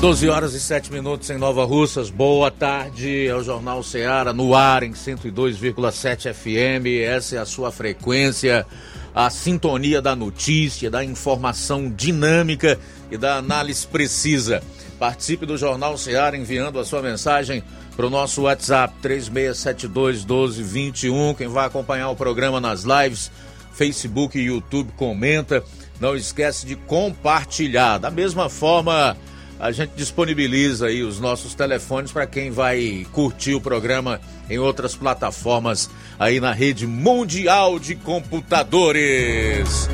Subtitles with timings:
[0.00, 2.08] 12 horas e 7 minutos em Nova Russas.
[2.08, 3.26] Boa tarde.
[3.26, 6.86] É o Jornal Ceará no ar em 102,7 FM.
[7.04, 8.64] Essa é a sua frequência,
[9.12, 12.78] a sintonia da notícia, da informação dinâmica
[13.10, 14.62] e da análise precisa.
[15.00, 17.64] Participe do Jornal Ceará enviando a sua mensagem
[17.96, 21.34] para o nosso WhatsApp 3672 1221.
[21.34, 23.32] Quem vai acompanhar o programa nas lives,
[23.72, 25.64] Facebook e YouTube, comenta.
[25.98, 27.98] Não esquece de compartilhar.
[27.98, 29.16] Da mesma forma
[29.60, 34.94] a gente disponibiliza aí os nossos telefones para quem vai curtir o programa em outras
[34.94, 39.88] plataformas aí na rede mundial de computadores.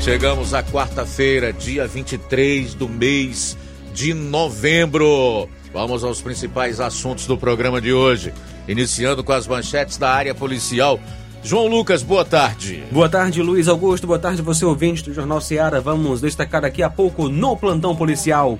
[0.00, 3.58] Chegamos à quarta-feira, dia 23 do mês
[3.92, 5.48] de novembro.
[5.72, 8.32] Vamos aos principais assuntos do programa de hoje,
[8.68, 11.00] iniciando com as manchetes da área policial.
[11.42, 12.84] João Lucas, boa tarde.
[12.90, 14.06] Boa tarde, Luiz Augusto.
[14.06, 15.80] Boa tarde, você ouvinte do Jornal Seara.
[15.80, 18.58] Vamos destacar daqui a pouco no plantão policial.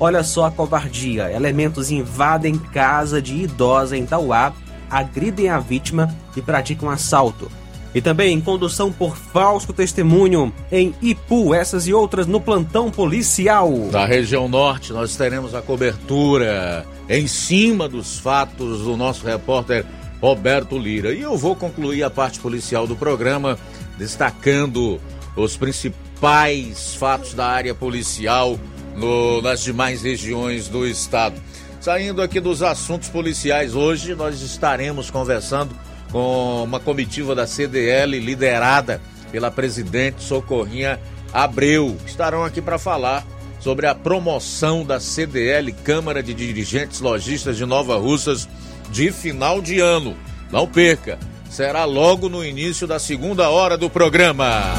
[0.00, 1.30] Olha só a covardia.
[1.32, 4.52] Elementos invadem casa de idosa em Tauá,
[4.88, 7.50] agridem a vítima e praticam assalto.
[7.94, 13.72] E também condução por falso testemunho em Ipu, essas e outras no plantão policial.
[13.90, 19.84] Da região norte, nós teremos a cobertura em cima dos fatos do nosso repórter
[20.20, 21.12] Roberto Lira.
[21.12, 23.58] E eu vou concluir a parte policial do programa
[23.96, 25.00] destacando
[25.34, 28.58] os principais fatos da área policial
[28.98, 31.40] no, nas demais regiões do estado.
[31.80, 35.74] Saindo aqui dos assuntos policiais, hoje nós estaremos conversando
[36.10, 40.98] com uma comitiva da CDL liderada pela presidente Socorrinha
[41.32, 41.96] Abreu.
[42.04, 43.24] Estarão aqui para falar
[43.60, 48.48] sobre a promoção da CDL, Câmara de Dirigentes Logistas de Nova Russas,
[48.90, 50.16] de final de ano.
[50.50, 51.18] Não perca,
[51.50, 54.74] será logo no início da segunda hora do programa.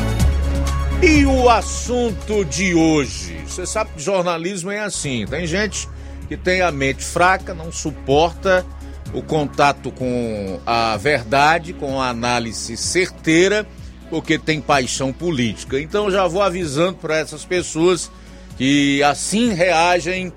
[1.01, 3.41] E o assunto de hoje?
[3.47, 5.25] Você sabe que jornalismo é assim.
[5.25, 5.87] Tem gente
[6.27, 8.65] que tem a mente fraca, não suporta
[9.13, 13.65] o contato com a verdade, com a análise certeira,
[14.09, 15.79] porque tem paixão política.
[15.79, 18.11] Então já vou avisando para essas pessoas
[18.57, 20.33] que assim reagem,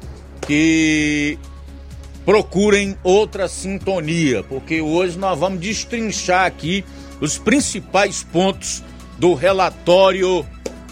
[0.47, 1.41] que
[2.25, 6.84] procurem outra sintonia, porque hoje nós vamos destrinchar aqui
[7.21, 8.81] os principais pontos
[9.22, 10.44] do relatório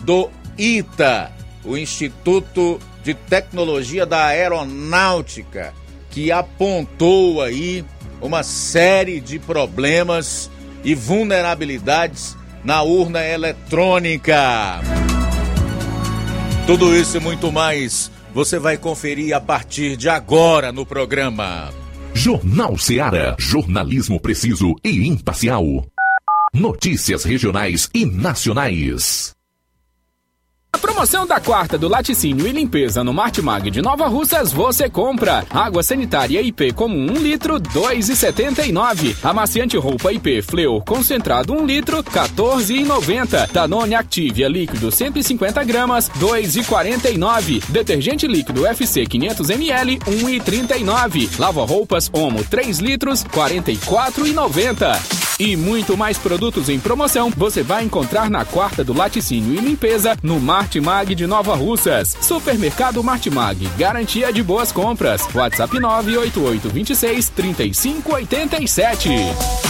[0.02, 1.32] do ITA,
[1.64, 5.74] o Instituto de Tecnologia da Aeronáutica,
[6.10, 7.84] que apontou aí
[8.22, 10.48] uma série de problemas
[10.84, 14.80] e vulnerabilidades na urna eletrônica.
[16.68, 21.70] Tudo isso e muito mais você vai conferir a partir de agora no programa.
[22.14, 25.84] Jornal Ceará, jornalismo preciso e imparcial.
[26.52, 29.32] Notícias regionais e nacionais.
[30.72, 35.46] A promoção da quarta do laticínio e limpeza no Martimag de Nova Russas você compra.
[35.48, 39.16] Água sanitária IP comum 1 litro, 2,79.
[39.22, 43.52] Amaciante roupa IP Fleur concentrado 1 litro, 14,90.
[43.52, 47.64] Danone Activia líquido 150 gramas, 2,49.
[47.68, 51.38] Detergente líquido FC 500 ml, 1,39.
[51.38, 55.29] Lava roupas Omo 3 litros, 44,90.
[55.40, 60.14] E muito mais produtos em promoção você vai encontrar na quarta do laticínio e limpeza
[60.22, 62.14] no Martimag de Nova Russas.
[62.20, 65.26] Supermercado Martimag, garantia de boas compras.
[65.34, 69.69] WhatsApp 988 26 3587.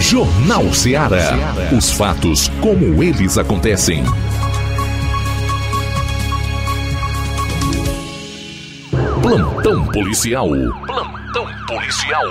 [0.00, 1.36] Jornal Ceará.
[1.76, 4.02] Os fatos como eles acontecem.
[9.22, 10.48] Plantão policial.
[10.86, 12.24] Plantão policial.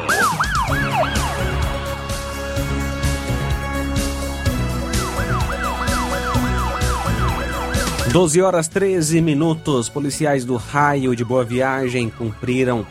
[8.12, 9.88] 12 horas 13 minutos.
[9.88, 12.86] Policiais do Raio de Boa Viagem cumpriram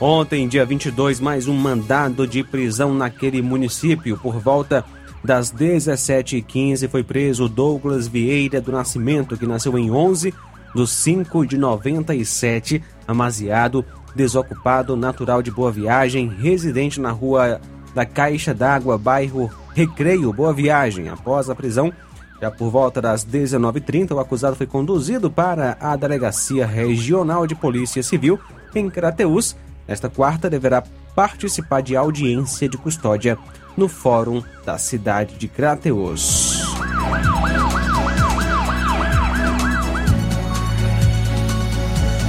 [0.00, 4.18] ontem, dia 22, mais um mandado de prisão naquele município.
[4.18, 4.84] Por volta
[5.24, 10.34] das 17h15 foi preso Douglas Vieira do Nascimento, que nasceu em 11
[10.74, 13.84] de 5 de 97, amaziado,
[14.14, 17.60] desocupado, natural de Boa Viagem, residente na rua
[17.94, 21.08] da Caixa d'Água, bairro Recreio, Boa Viagem.
[21.08, 21.92] Após a prisão,
[22.40, 28.02] já por volta das 19h30, o acusado foi conduzido para a Delegacia Regional de Polícia
[28.02, 28.38] Civil
[28.74, 29.56] em Crateús.
[29.88, 30.82] Esta quarta deverá
[31.14, 33.38] participar de audiência de custódia
[33.76, 36.64] no Fórum da cidade de Crateús.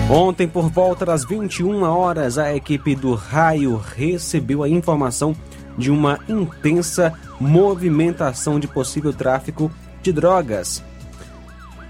[0.10, 5.36] Ontem, por volta das 21 horas, a equipe do Raio recebeu a informação
[5.78, 9.70] de uma intensa movimentação de possível tráfico
[10.02, 10.82] de drogas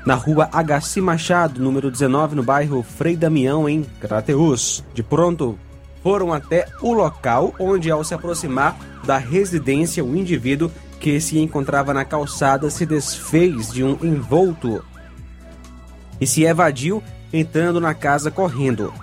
[0.07, 4.81] na rua HC Machado, número 19, no bairro Frei Damião, em Crateús.
[4.93, 5.59] De pronto,
[6.01, 11.93] foram até o local onde, ao se aproximar da residência, o indivíduo que se encontrava
[11.93, 14.81] na calçada se desfez de um envolto
[16.21, 18.93] e se evadiu, entrando na casa correndo.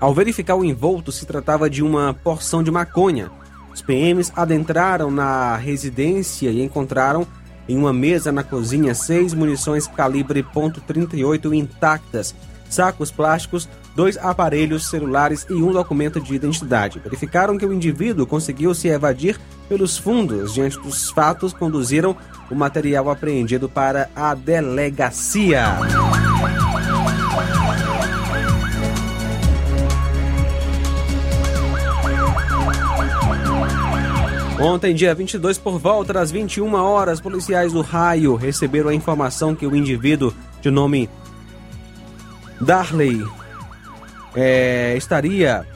[0.00, 3.30] Ao verificar o envolto, se tratava de uma porção de maconha.
[3.70, 7.26] Os PMs adentraram na residência e encontraram
[7.68, 12.34] em uma mesa na cozinha seis munições calibre .38 intactas,
[12.68, 17.00] sacos plásticos, dois aparelhos celulares e um documento de identidade.
[17.00, 20.54] Verificaram que o indivíduo conseguiu se evadir pelos fundos.
[20.54, 22.16] Diante dos fatos, conduziram
[22.50, 25.64] o material apreendido para a delegacia.
[34.58, 39.66] Ontem, dia 22, por volta das 21 horas, policiais do Raio receberam a informação que
[39.66, 40.32] o indivíduo
[40.62, 41.10] de nome
[42.58, 43.22] Darley
[44.34, 45.66] é, estaria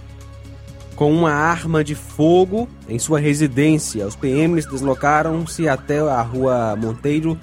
[0.96, 4.06] com uma arma de fogo em sua residência.
[4.06, 7.38] Os PMs deslocaram-se até a rua Monteiro,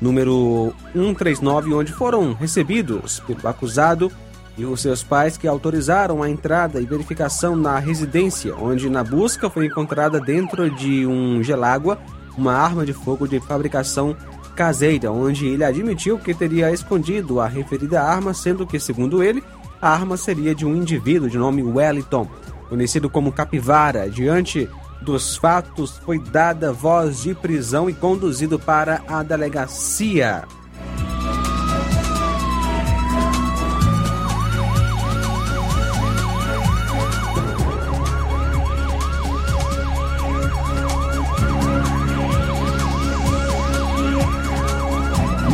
[0.00, 4.10] número 139, onde foram recebidos pelo acusado
[4.56, 9.50] e os seus pais que autorizaram a entrada e verificação na residência, onde na busca
[9.50, 11.98] foi encontrada dentro de um gelágua
[12.36, 14.16] uma arma de fogo de fabricação
[14.54, 19.42] caseira, onde ele admitiu que teria escondido a referida arma, sendo que, segundo ele,
[19.80, 22.28] a arma seria de um indivíduo de nome Wellington,
[22.68, 24.08] conhecido como Capivara.
[24.08, 24.68] Diante
[25.02, 30.44] dos fatos, foi dada voz de prisão e conduzido para a delegacia.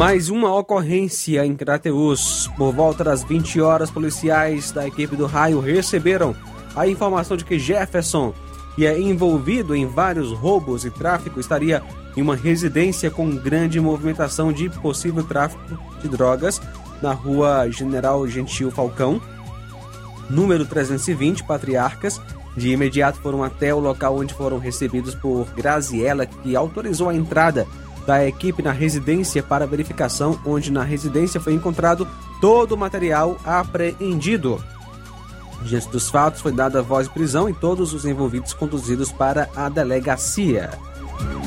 [0.00, 2.50] Mais uma ocorrência em Crateus.
[2.56, 6.34] Por volta das 20 horas, policiais da equipe do raio receberam
[6.74, 8.32] a informação de que Jefferson,
[8.74, 11.82] que é envolvido em vários roubos e tráfico, estaria
[12.16, 16.62] em uma residência com grande movimentação de possível tráfico de drogas
[17.02, 19.20] na rua General Gentil Falcão.
[20.30, 22.18] número 320, Patriarcas.
[22.56, 27.66] De imediato foram até o local onde foram recebidos por Graziella, que autorizou a entrada
[28.10, 32.08] da equipe na residência para verificação, onde na residência foi encontrado
[32.40, 34.60] todo o material apreendido.
[35.62, 39.68] Diante dos fatos, foi dada voz de prisão e todos os envolvidos conduzidos para a
[39.68, 40.70] delegacia.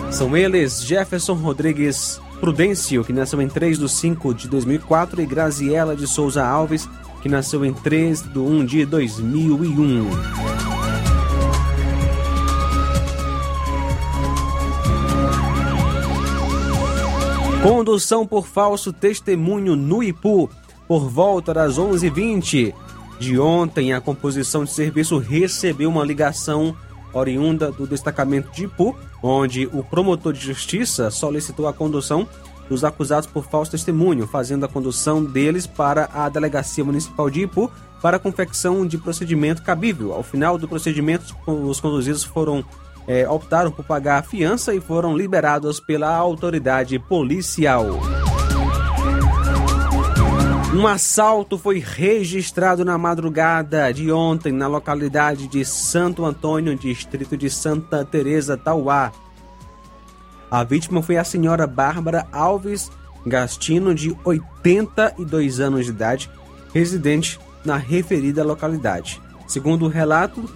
[0.10, 5.98] São eles Jefferson Rodrigues Prudêncio, que nasceu em 3 de 5 de 2004, e Graziela
[5.98, 6.88] de Souza Alves,
[7.22, 10.73] que nasceu em 3 de 1 de 2001.
[17.64, 20.50] Condução por falso testemunho no Ipu,
[20.86, 22.74] por volta das 11h20
[23.18, 26.76] de ontem, a composição de serviço recebeu uma ligação
[27.14, 28.94] oriunda do destacamento de Ipu,
[29.24, 32.28] onde o promotor de justiça solicitou a condução
[32.68, 37.72] dos acusados por falso testemunho, fazendo a condução deles para a delegacia municipal de Ipu
[38.02, 40.12] para confecção de procedimento cabível.
[40.12, 42.66] Ao final do procedimento, os conduzidos foram
[43.08, 48.00] é, optaram por pagar a fiança e foram liberados pela autoridade policial.
[50.74, 57.48] Um assalto foi registrado na madrugada de ontem na localidade de Santo Antônio, distrito de
[57.48, 59.12] Santa Teresa, Tauá.
[60.50, 62.92] A vítima foi a senhora Bárbara Alves
[63.26, 66.30] Gastino, de 82 anos de idade,
[66.74, 69.22] residente na referida localidade.
[69.48, 70.50] Segundo o relato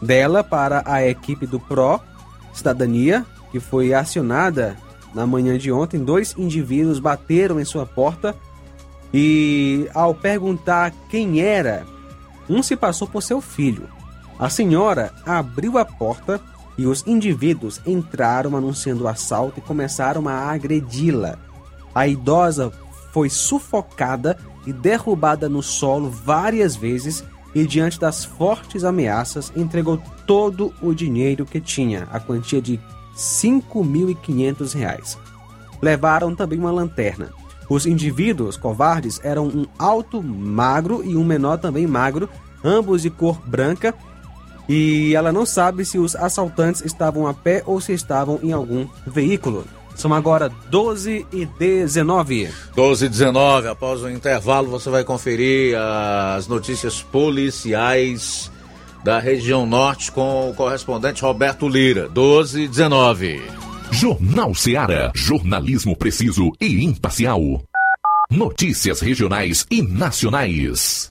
[0.00, 2.00] dela para a equipe do PRO
[2.52, 4.76] Cidadania, que foi acionada
[5.14, 8.34] na manhã de ontem, dois indivíduos bateram em sua porta
[9.12, 11.84] e, ao perguntar quem era,
[12.48, 13.88] um se passou por seu filho.
[14.38, 16.40] A senhora abriu a porta
[16.78, 21.38] e os indivíduos entraram anunciando o assalto e começaram a agredi-la.
[21.94, 22.72] A idosa
[23.12, 30.72] foi sufocada e derrubada no solo várias vezes e, diante das fortes ameaças, entregou todo
[30.80, 32.82] o dinheiro que tinha, a quantia de R$
[33.16, 35.16] 5.500.
[35.82, 37.30] Levaram também uma lanterna.
[37.68, 42.28] Os indivíduos covardes eram um alto magro e um menor também magro,
[42.64, 43.94] ambos de cor branca,
[44.68, 48.86] e ela não sabe se os assaltantes estavam a pé ou se estavam em algum
[49.06, 49.64] veículo.
[49.94, 52.48] São agora 12 e 19.
[52.74, 53.68] 12 e 19.
[53.68, 58.50] Após o intervalo, você vai conferir as notícias policiais
[59.04, 62.08] da região norte com o correspondente Roberto Lira.
[62.08, 63.42] 12 e 19.
[63.90, 65.10] Jornal Seara.
[65.14, 67.62] Jornalismo preciso e imparcial.
[68.30, 71.10] Notícias regionais e nacionais.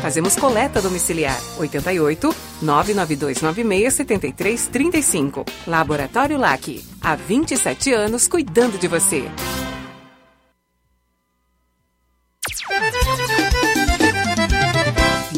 [0.01, 1.39] Fazemos coleta domiciliar.
[1.57, 5.45] 88 99296 7335.
[5.67, 6.83] Laboratório LAC.
[6.99, 9.29] Há 27 anos cuidando de você.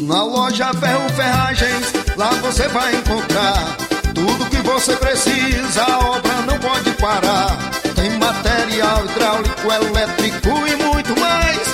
[0.02, 3.76] Na loja Ferro Ferragens, lá você vai encontrar
[4.14, 7.56] tudo que você precisa, a obra não pode parar.
[7.94, 11.73] Tem material hidráulico, elétrico e muito mais.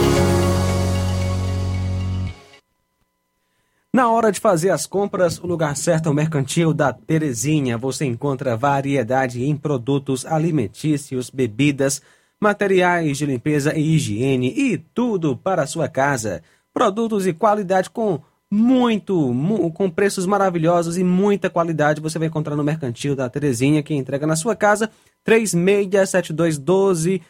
[3.93, 7.77] Na hora de fazer as compras, o lugar certo é o Mercantil da Terezinha.
[7.77, 12.01] Você encontra variedade em produtos alimentícios, bebidas,
[12.39, 16.41] materiais de limpeza e higiene e tudo para a sua casa.
[16.73, 22.55] Produtos e qualidade com muito, mu com preços maravilhosos e muita qualidade você vai encontrar
[22.55, 24.89] no Mercantil da Terezinha, que entrega na sua casa
[25.25, 27.21] 367212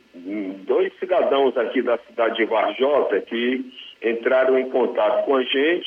[0.66, 3.70] dois cidadãos aqui da cidade de Varjota que
[4.02, 5.86] entraram em contato com a gente,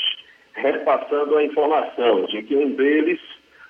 [0.54, 3.20] repassando a informação de que um deles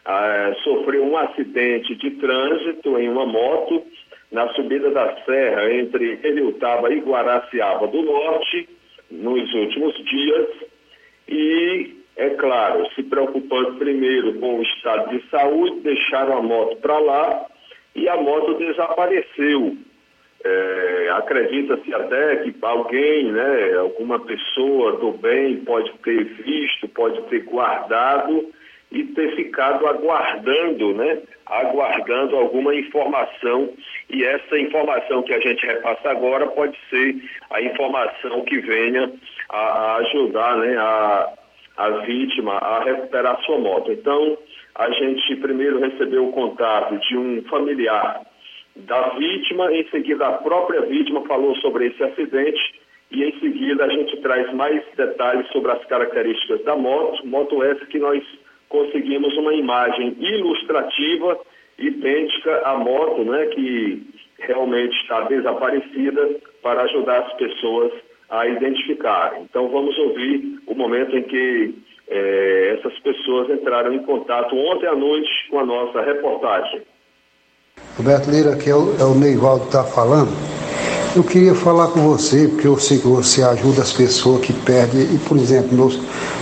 [0.06, 3.86] ah, sofreu um acidente de trânsito em uma moto
[4.32, 8.68] na subida da serra entre Eliutaba e Guaraciaba do Norte
[9.10, 10.48] nos últimos dias
[11.28, 16.98] e, é claro, se preocupando primeiro com o estado de saúde, deixaram a moto para
[17.00, 17.46] lá
[17.96, 19.78] e a moto desapareceu.
[20.44, 27.44] É, Acredita-se até que alguém, né, alguma pessoa do bem pode ter visto, pode ter
[27.44, 28.54] guardado
[28.92, 33.74] e ter ficado aguardando, né, aguardando alguma informação
[34.10, 37.16] e essa informação que a gente repassa agora pode ser
[37.52, 39.12] a informação que venha
[39.50, 41.34] a, ajudar, né, a,
[41.78, 43.92] a vítima a recuperar sua moto.
[43.92, 44.38] Então,
[44.76, 48.22] a gente primeiro recebeu o contato de um familiar
[48.76, 53.90] da vítima, em seguida a própria vítima falou sobre esse acidente e em seguida a
[53.90, 58.24] gente traz mais detalhes sobre as características da moto, moto essa que nós
[58.70, 61.40] conseguimos uma imagem ilustrativa
[61.78, 64.08] idêntica à moto, né, que
[64.40, 66.30] realmente está desaparecida
[66.62, 67.92] para ajudar as pessoas
[68.30, 69.44] a identificarem.
[69.44, 71.76] Então vamos ouvir o momento em que
[72.10, 76.82] eh, essas pessoas entraram em contato ontem à noite com a nossa reportagem.
[77.96, 80.30] Roberto Lira, aqui é o, é o Neivaldo que está falando.
[81.16, 85.02] Eu queria falar com você, porque eu sei que você ajuda as pessoas que perdem.
[85.16, 85.90] E, por exemplo, meu,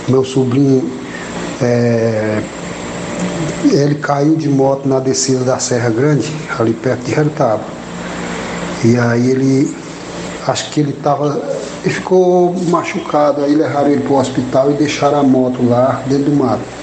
[0.08, 0.82] meu sobrinho,
[1.62, 2.42] é,
[3.64, 7.64] ele caiu de moto na descida da Serra Grande, ali perto de Retaba.
[8.84, 9.76] E aí ele,
[10.46, 11.40] acho que ele estava,
[11.84, 16.30] ele ficou machucado, aí levaram ele para o hospital e deixaram a moto lá dentro
[16.30, 16.76] do mato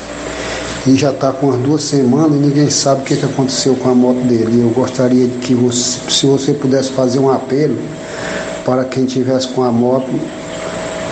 [0.86, 3.90] e já está com as duas semanas e ninguém sabe o que, que aconteceu com
[3.90, 4.62] a moto dele.
[4.62, 7.78] Eu gostaria que você, se você pudesse fazer um apelo
[8.66, 10.10] para quem tivesse com a moto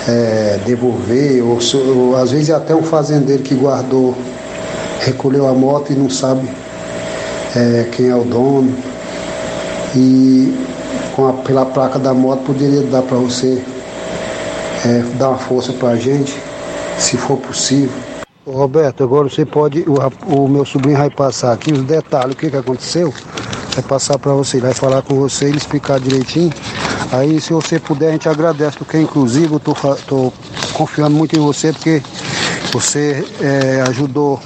[0.08, 4.16] é, devolver, ou, ou, às vezes até um fazendeiro que guardou,
[5.02, 6.48] recolheu a moto e não sabe
[7.56, 8.76] é, quem é o dono.
[9.96, 10.56] E
[11.16, 13.62] com a, pela placa da moto poderia dar para você
[14.86, 16.34] é, dar uma força para a gente,
[16.98, 17.92] se for possível.
[18.46, 22.50] Roberto, agora você pode, o, o, meu sobrinho vai passar aqui os detalhes, o que,
[22.50, 23.14] que aconteceu,
[23.76, 26.52] vai passar para você, vai falar com você e explicar direitinho.
[27.12, 29.76] Aí se você puder, a gente agradece, porque inclusive eu tô,
[30.08, 30.34] tô
[30.74, 32.02] confiando muito em você, porque
[32.72, 34.40] você é, ajudou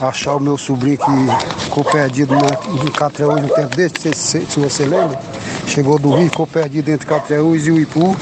[0.00, 4.46] a achar o meu sobrinho que ficou perdido na, em Catreús no tempo desse, se,
[4.46, 5.18] se, você lembra.
[5.66, 8.16] Chegou do Rio, ficou perdido entre Catreús e o Ipu.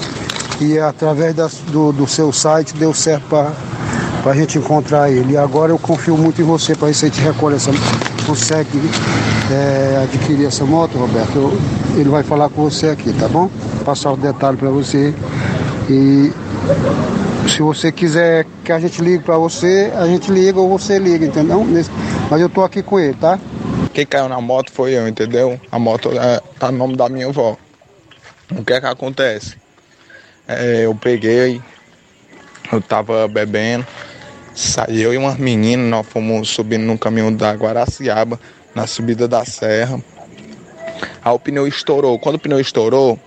[0.58, 3.52] E através das, do, do seu site deu certo para
[4.26, 5.34] para a gente encontrar ele.
[5.34, 7.70] E agora eu confio muito em você para isso a gente recolhe essa,
[8.26, 8.80] consegue
[9.50, 11.36] é, adquirir essa moto, Roberto.
[11.36, 13.48] Eu, ele vai falar com você aqui, tá bom?
[13.84, 15.14] Passar o detalhe para você.
[15.88, 16.32] E
[17.48, 21.24] se você quiser que a gente ligue para você, a gente liga ou você liga,
[21.24, 21.64] entendeu?
[22.30, 23.38] Mas eu tô aqui com ele, tá?
[23.94, 25.58] Quem caiu na moto foi eu, entendeu?
[25.70, 27.56] A moto é, tá no nome da minha avó.
[28.50, 29.56] O que é que acontece?
[30.46, 31.60] É, eu peguei,
[32.72, 33.86] eu tava bebendo,
[34.57, 38.40] Saiu e umas meninas, nós fomos subindo no caminho da Guaraciaba,
[38.75, 40.01] na subida da serra.
[41.23, 42.19] Aí o pneu estourou.
[42.19, 43.21] Quando o pneu estourou,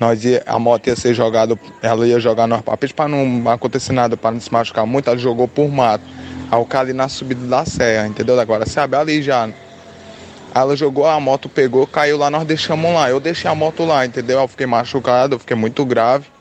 [0.00, 3.92] nós ia, a moto ia ser jogada, ela ia jogar nos papéis para não acontecer
[3.92, 6.02] nada, para não se machucar muito, ela jogou por mato.
[6.50, 8.38] Aí o cara ali na subida da serra, entendeu?
[8.40, 9.48] Agora sabe ali já.
[10.52, 13.08] Ela jogou, a moto pegou, caiu lá, nós deixamos lá.
[13.08, 14.40] Eu deixei a moto lá, entendeu?
[14.40, 16.31] Eu fiquei machucado, eu fiquei muito grave.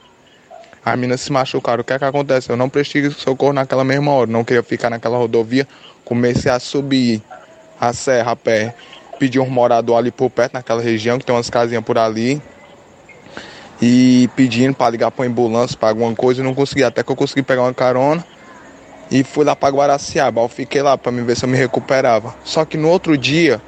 [0.84, 1.82] A mina se machucaram.
[1.82, 2.50] O que é que acontece?
[2.50, 4.30] Eu não prestei socorro naquela mesma hora.
[4.30, 5.67] Não queria ficar naquela rodovia.
[6.04, 7.22] Comecei a subir
[7.80, 8.74] a serra a pé.
[9.20, 12.41] Pedi um morador ali por perto, naquela região, que tem umas casinhas por ali.
[13.80, 16.44] E pedindo para ligar para ambulância, para alguma coisa.
[16.44, 16.84] Não consegui.
[16.84, 18.26] Até que eu consegui pegar uma carona.
[19.12, 20.41] E fui lá para Guaraciaba.
[20.41, 22.34] Eu fiquei lá para me ver se eu me recuperava.
[22.44, 23.62] Só que no outro dia,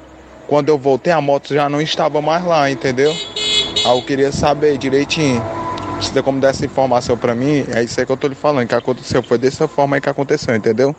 [0.48, 3.12] quando eu voltei, a moto já não estava mais lá, entendeu?
[3.12, 5.63] Aí eu queria saber direitinho
[6.00, 8.34] você tem como dar essa informação para mim, é isso aí que eu tô lhe
[8.34, 9.22] falando, que aconteceu.
[9.22, 10.94] Foi dessa forma aí que aconteceu, entendeu?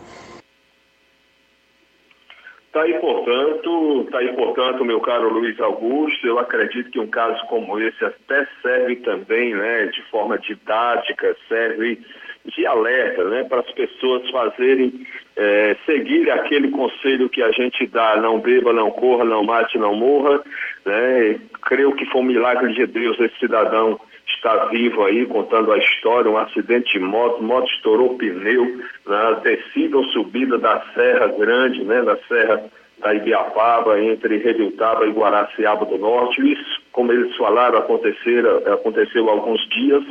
[2.75, 7.41] Tá aí, portanto, tá aí, portanto, meu caro Luiz Augusto, eu acredito que um caso
[7.47, 11.97] como esse até serve também, né, de forma didática, serve
[12.43, 18.17] de alerta, né, para as pessoas fazerem, é, seguir aquele conselho que a gente dá,
[18.17, 20.43] não beba, não corra, não mate, não morra,
[20.85, 25.77] né, creio que foi um milagre de Deus esse cidadão está vivo aí contando a
[25.77, 31.83] história, um acidente de moto, moto estourou pneu na descida ou subida da Serra Grande,
[31.83, 32.63] né, da Serra
[32.99, 36.41] da Ibiapaba, entre Redutaba e Guaraciaba do Norte.
[36.41, 40.01] Isso como eles falaram, aconteceu há alguns dias,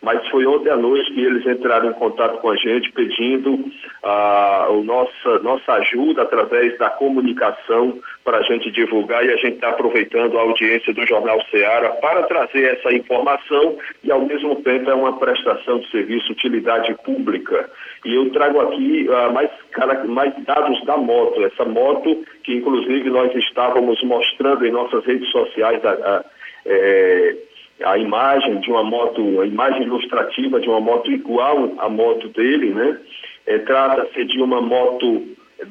[0.00, 3.62] mas foi ontem à noite que eles entraram em contato com a gente pedindo
[4.02, 9.56] a uh, nossa, nossa ajuda através da comunicação para a gente divulgar e a gente
[9.56, 14.88] está aproveitando a audiência do Jornal Ceará para trazer essa informação e ao mesmo tempo
[14.88, 17.68] é uma prestação de serviço, utilidade pública.
[18.04, 19.50] E eu trago aqui uh, mais,
[20.06, 25.84] mais dados da moto, essa moto que inclusive nós estávamos mostrando em nossas redes sociais
[25.84, 26.24] a, a,
[26.64, 27.36] é,
[27.84, 32.70] a imagem de uma moto, a imagem ilustrativa de uma moto igual à moto dele,
[32.70, 32.98] né?
[33.46, 35.26] É, Trata-se de uma moto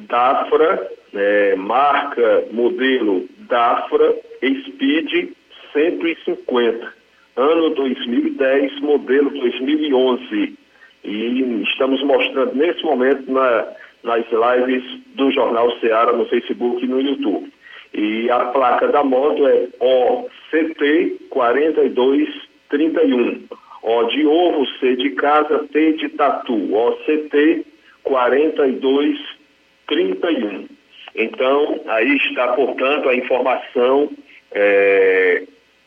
[0.07, 5.31] Dafra, é, marca, modelo Dafra Speed
[5.73, 6.93] 150,
[7.35, 10.57] ano 2010, modelo 2011.
[11.03, 13.67] E estamos mostrando nesse momento na,
[14.03, 14.83] nas lives
[15.15, 17.51] do Jornal Ceará no Facebook e no YouTube.
[17.93, 23.43] E a placa da moto é OCT 4231.
[23.81, 26.73] O de ovo, C de casa, T de tatu.
[26.73, 27.65] OCT
[28.03, 30.67] 4231.
[31.15, 34.11] Então, aí está, portanto, a informação
[34.51, 35.43] é,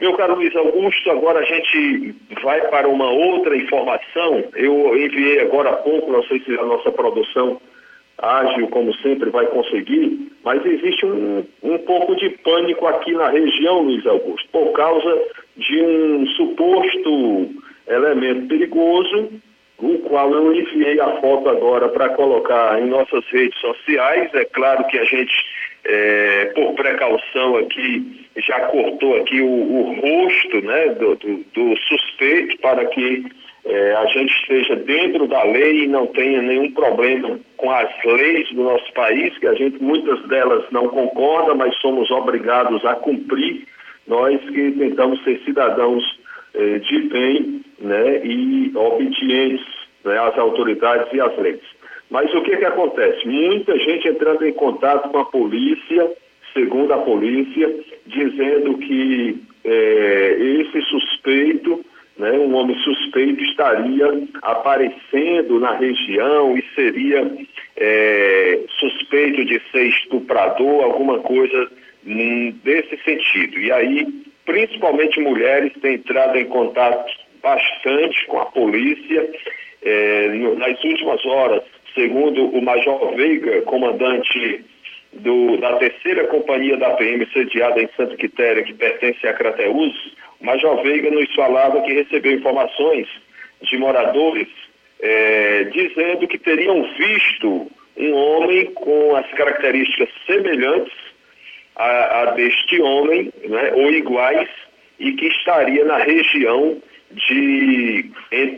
[0.00, 4.44] Meu caro Luiz Augusto, agora a gente vai para uma outra informação.
[4.54, 7.58] Eu enviei agora há pouco, não sei se a nossa produção
[8.18, 13.80] ágil, como sempre, vai conseguir, mas existe um, um pouco de pânico aqui na região,
[13.80, 15.22] Luiz Augusto, por causa
[15.56, 17.50] de um suposto
[17.88, 19.30] elemento perigoso,
[19.78, 24.30] o qual eu enviei a foto agora para colocar em nossas redes sociais.
[24.34, 25.34] É claro que a gente,
[25.84, 32.56] é, por precaução aqui, já cortou aqui o, o rosto né, do, do, do suspeito
[32.58, 33.24] para que
[33.64, 38.48] é, a gente esteja dentro da lei e não tenha nenhum problema com as leis
[38.52, 43.66] do nosso país, que a gente, muitas delas não concorda, mas somos obrigados a cumprir,
[44.06, 46.04] nós que tentamos ser cidadãos
[46.52, 49.66] eh, de bem né, e obedientes
[50.04, 51.62] né, às autoridades e às leis.
[52.10, 53.26] Mas o que, que acontece?
[53.26, 56.12] Muita gente entrando em contato com a polícia,
[56.52, 57.74] segundo a polícia,
[58.06, 61.82] dizendo que eh, esse suspeito
[62.18, 67.30] né, um homem suspeito estaria aparecendo na região e seria
[67.76, 71.70] é, suspeito de ser estuprador, alguma coisa
[72.06, 73.58] hum, desse sentido.
[73.58, 74.06] E aí,
[74.46, 77.10] principalmente mulheres têm entrado em contato
[77.42, 79.28] bastante com a polícia.
[79.86, 81.62] É, nas últimas horas,
[81.94, 84.64] segundo o Major Veiga, comandante
[85.12, 90.82] do, da terceira companhia da PM sediada em Santa Quitéria, que pertence a Crateus, Major
[90.82, 93.08] Veiga nos falava que recebeu informações
[93.62, 94.46] de moradores
[95.00, 100.92] é, dizendo que teriam visto um homem com as características semelhantes
[101.76, 104.48] a, a deste homem, né, ou iguais,
[104.98, 106.76] e que estaria na região
[107.10, 108.10] de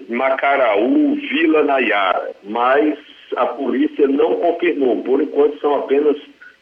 [0.08, 2.32] Macaraú, Vila Nayara.
[2.42, 2.98] Mas
[3.36, 5.02] a polícia não confirmou.
[5.02, 6.16] Por enquanto são apenas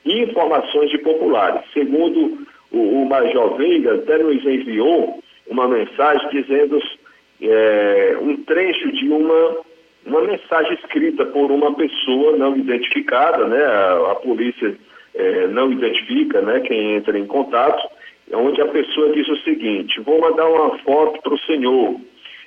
[0.04, 1.62] informações de populares.
[1.72, 2.43] Segundo
[2.74, 6.78] o, o Major Veiga até nos enviou uma mensagem dizendo
[7.40, 9.56] é, um trecho de uma,
[10.06, 13.62] uma mensagem escrita por uma pessoa não identificada, né?
[13.64, 14.76] A, a polícia
[15.14, 17.86] é, não identifica né, quem entra em contato,
[18.32, 22.00] onde a pessoa diz o seguinte, vou mandar uma foto para o senhor.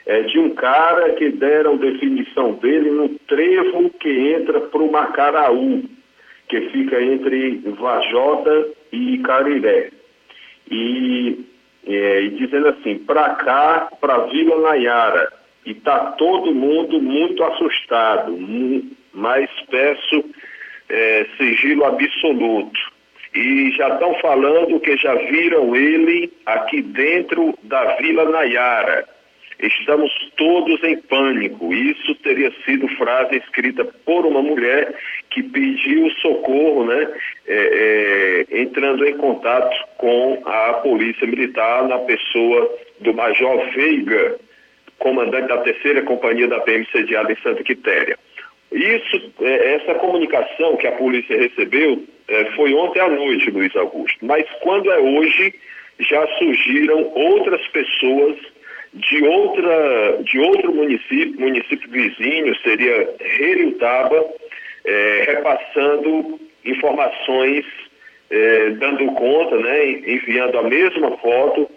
[0.06, 5.84] É, de um cara que deram definição dele no trevo que entra para o Macaraú,
[6.48, 9.92] que fica entre Vajota e Cariré
[10.70, 11.46] e,
[11.86, 15.32] é, e dizendo assim, para cá, para Vila Nayara,
[15.66, 18.38] e está todo mundo muito assustado,
[19.14, 20.24] mas peço
[20.90, 22.80] é, sigilo absoluto.
[23.36, 29.08] E já estão falando que já viram ele aqui dentro da Vila Nayara.
[29.60, 31.74] Estamos todos em pânico.
[31.74, 34.94] Isso teria sido frase escrita por uma mulher
[35.32, 37.08] que pediu socorro, né,
[37.48, 44.36] é, é, entrando em contato com a Polícia Militar na pessoa do Major Veiga,
[45.00, 48.18] comandante da terceira companhia da PM sediada em Santa Quitéria.
[48.72, 54.24] Isso, é, essa comunicação que a polícia recebeu é, foi ontem à noite, Luiz Augusto.
[54.24, 55.54] Mas quando é hoje,
[56.00, 58.38] já surgiram outras pessoas
[58.94, 64.26] de, outra, de outro município, município vizinho, seria Heriutaba,
[64.86, 67.66] é, repassando informações,
[68.30, 71.70] é, dando conta, né, enviando a mesma foto,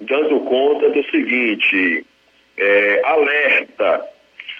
[0.00, 2.04] dando conta do seguinte,
[2.56, 4.04] é, alerta,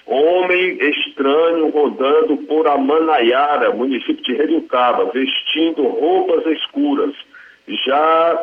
[0.05, 7.13] homem estranho rodando por Amanaiara, município de Heriutaba, vestindo roupas escuras,
[7.85, 8.39] já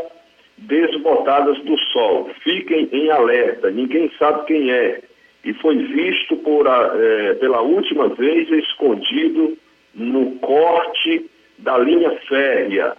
[0.58, 2.30] desbotadas do sol.
[2.42, 5.00] Fiquem em alerta, ninguém sabe quem é.
[5.44, 9.56] E foi visto por é, pela última vez escondido
[9.94, 12.96] no corte da linha férrea.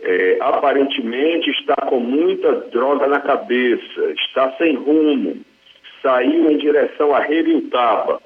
[0.00, 5.38] É, aparentemente está com muita droga na cabeça, está sem rumo,
[6.00, 8.20] saiu em direção a Reviltaba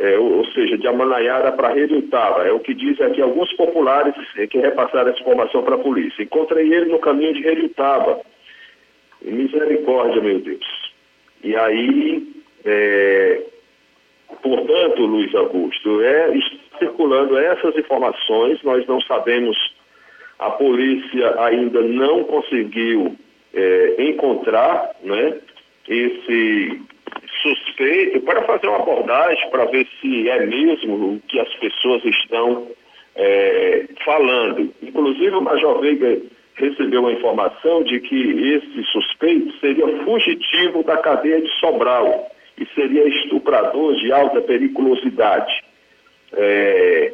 [0.00, 2.42] é, ou seja, de Amanaiara para Redutaba.
[2.44, 6.22] É o que dizem aqui alguns populares é, que repassaram essa informação para a polícia.
[6.22, 8.18] Encontrei ele no caminho de Redutaba.
[9.20, 10.92] Misericórdia, meu Deus.
[11.44, 12.26] E aí,
[12.64, 13.42] é,
[14.42, 19.56] portanto, Luiz Augusto, é, está circulando essas informações, nós não sabemos,
[20.38, 23.14] a polícia ainda não conseguiu
[23.52, 25.36] é, encontrar né,
[25.86, 26.80] esse
[27.42, 32.68] suspeito para fazer uma abordagem para ver se é mesmo o que as pessoas estão
[33.16, 34.72] é, falando.
[34.82, 36.20] Inclusive o Major Veiga
[36.54, 43.08] recebeu a informação de que esse suspeito seria fugitivo da cadeia de Sobral e seria
[43.08, 45.52] estuprador de alta periculosidade.
[46.32, 47.12] É,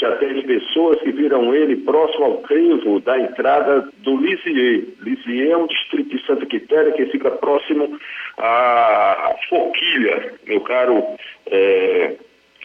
[0.00, 4.84] já teve pessoas que viram ele próximo ao crivo da entrada do Lisier.
[5.00, 7.98] Lisier é um distrito de Santa Quitéria que fica próximo
[8.38, 11.02] à Forquilha, meu caro
[11.50, 12.16] é,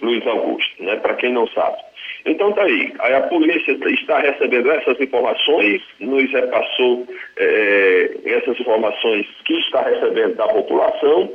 [0.02, 0.96] Luiz Augusto, né?
[0.98, 1.78] para quem não sabe.
[2.26, 7.06] Então tá aí, aí a polícia está recebendo essas informações, nos repassou
[7.38, 11.32] é, essas informações que está recebendo da população,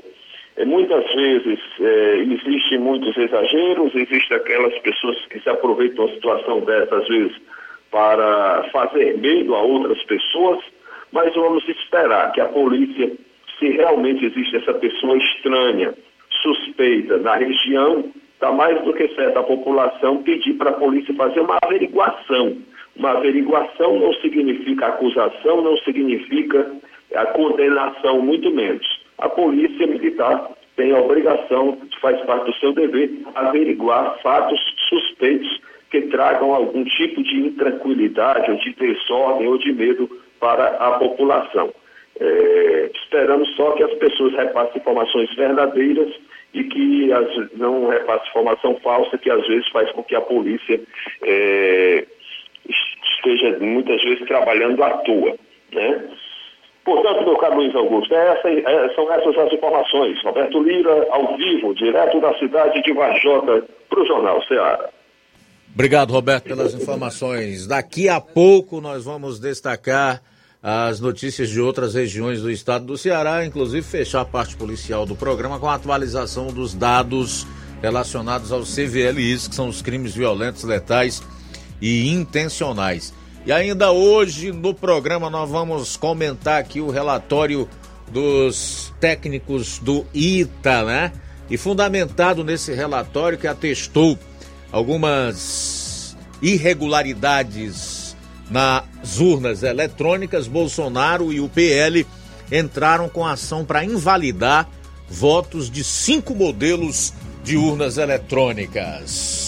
[0.64, 7.07] muitas vezes é, existem muitos exageros, existem aquelas pessoas que se aproveitam da situação dessas
[7.07, 7.37] vezes
[7.90, 10.59] para fazer medo a outras pessoas,
[11.12, 13.12] mas vamos esperar que a polícia,
[13.59, 15.94] se realmente existe essa pessoa estranha,
[16.42, 21.40] suspeita na região, está mais do que certo a população pedir para a polícia fazer
[21.40, 22.57] uma averiguação.
[22.97, 26.71] Uma averiguação não significa acusação, não significa
[27.14, 33.11] a condenação, muito menos a polícia militar tem a obrigação, faz parte do seu dever,
[33.35, 40.09] averiguar fatos suspeitos que tragam algum tipo de intranquilidade, ou de desordem, ou de medo
[40.38, 41.72] para a população.
[42.20, 46.12] É, esperamos só que as pessoas repassem informações verdadeiras
[46.54, 50.81] e que as, não repassem informação falsa, que às vezes faz com que a polícia
[51.22, 52.07] é,
[52.68, 55.37] esteja muitas vezes trabalhando à toa.
[55.72, 56.09] Né?
[56.88, 60.18] Portanto, meu caro Luiz Augusto, essa, é, são essas as informações.
[60.24, 64.88] Roberto Lira, ao vivo, direto da cidade de Vajota, para o Jornal Ceará.
[65.74, 67.66] Obrigado, Roberto, pelas informações.
[67.66, 70.22] Daqui a pouco nós vamos destacar
[70.62, 75.14] as notícias de outras regiões do estado do Ceará, inclusive fechar a parte policial do
[75.14, 77.46] programa com a atualização dos dados
[77.83, 81.22] relacionados aos CVLIs, que são os crimes violentos, letais
[81.83, 83.12] e intencionais.
[83.46, 87.68] E ainda hoje no programa nós vamos comentar aqui o relatório
[88.11, 91.12] dos técnicos do ITA, né?
[91.48, 94.18] E fundamentado nesse relatório que atestou
[94.70, 98.16] algumas irregularidades
[98.51, 102.07] nas urnas eletrônicas, Bolsonaro e o PL
[102.51, 104.68] entraram com ação para invalidar
[105.09, 109.47] votos de cinco modelos de urnas eletrônicas.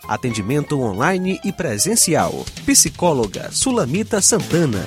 [0.11, 2.45] Atendimento online e presencial.
[2.65, 4.85] Psicóloga Sulamita Santana.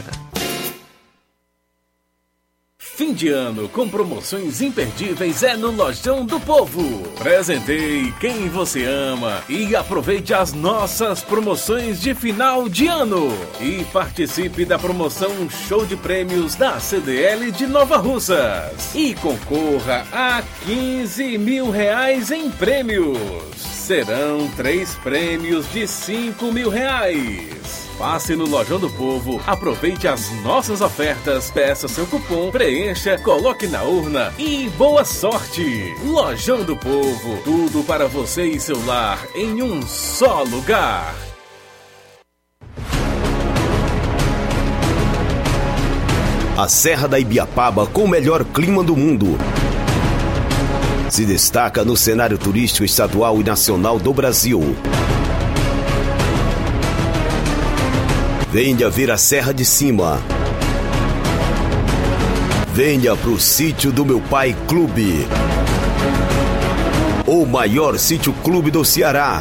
[2.77, 7.09] Fim de ano com promoções imperdíveis é no Lojão do Povo.
[7.19, 13.29] Presentei quem você ama e aproveite as nossas promoções de final de ano.
[13.63, 18.95] E participe da promoção Show de Prêmios da CDL de Nova Russas.
[18.95, 23.74] E concorra a 15 mil reais em prêmios.
[23.85, 27.87] Serão três prêmios de 5 mil reais.
[27.99, 33.83] Passe no Lojão do Povo, aproveite as nossas ofertas, peça seu cupom, preencha, coloque na
[33.83, 35.95] urna e boa sorte!
[36.03, 41.15] Lojão do Povo, tudo para você e seu lar em um só lugar.
[46.57, 49.37] A Serra da Ibiapaba com o melhor clima do mundo.
[51.15, 54.77] Se destaca no cenário turístico estadual e nacional do Brasil.
[58.51, 60.21] Venha ver a Serra de Cima.
[62.73, 65.25] Venha pro sítio do meu pai Clube.
[67.25, 69.41] O maior sítio clube do Ceará.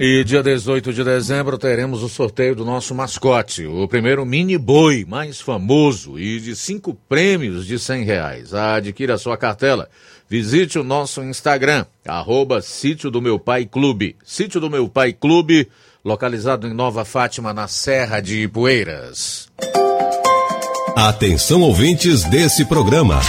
[0.00, 5.04] E dia 18 de dezembro teremos o sorteio do nosso mascote, o primeiro mini boi
[5.06, 8.54] mais famoso e de cinco prêmios de cem reais.
[8.54, 9.88] Adquira sua cartela.
[10.28, 14.16] Visite o nosso Instagram, arroba Sítio do Meu Pai Clube.
[14.24, 15.68] Sítio do Meu Pai Clube,
[16.02, 19.48] localizado em Nova Fátima, na Serra de Ipueiras.
[20.96, 23.20] Atenção ouvintes desse programa.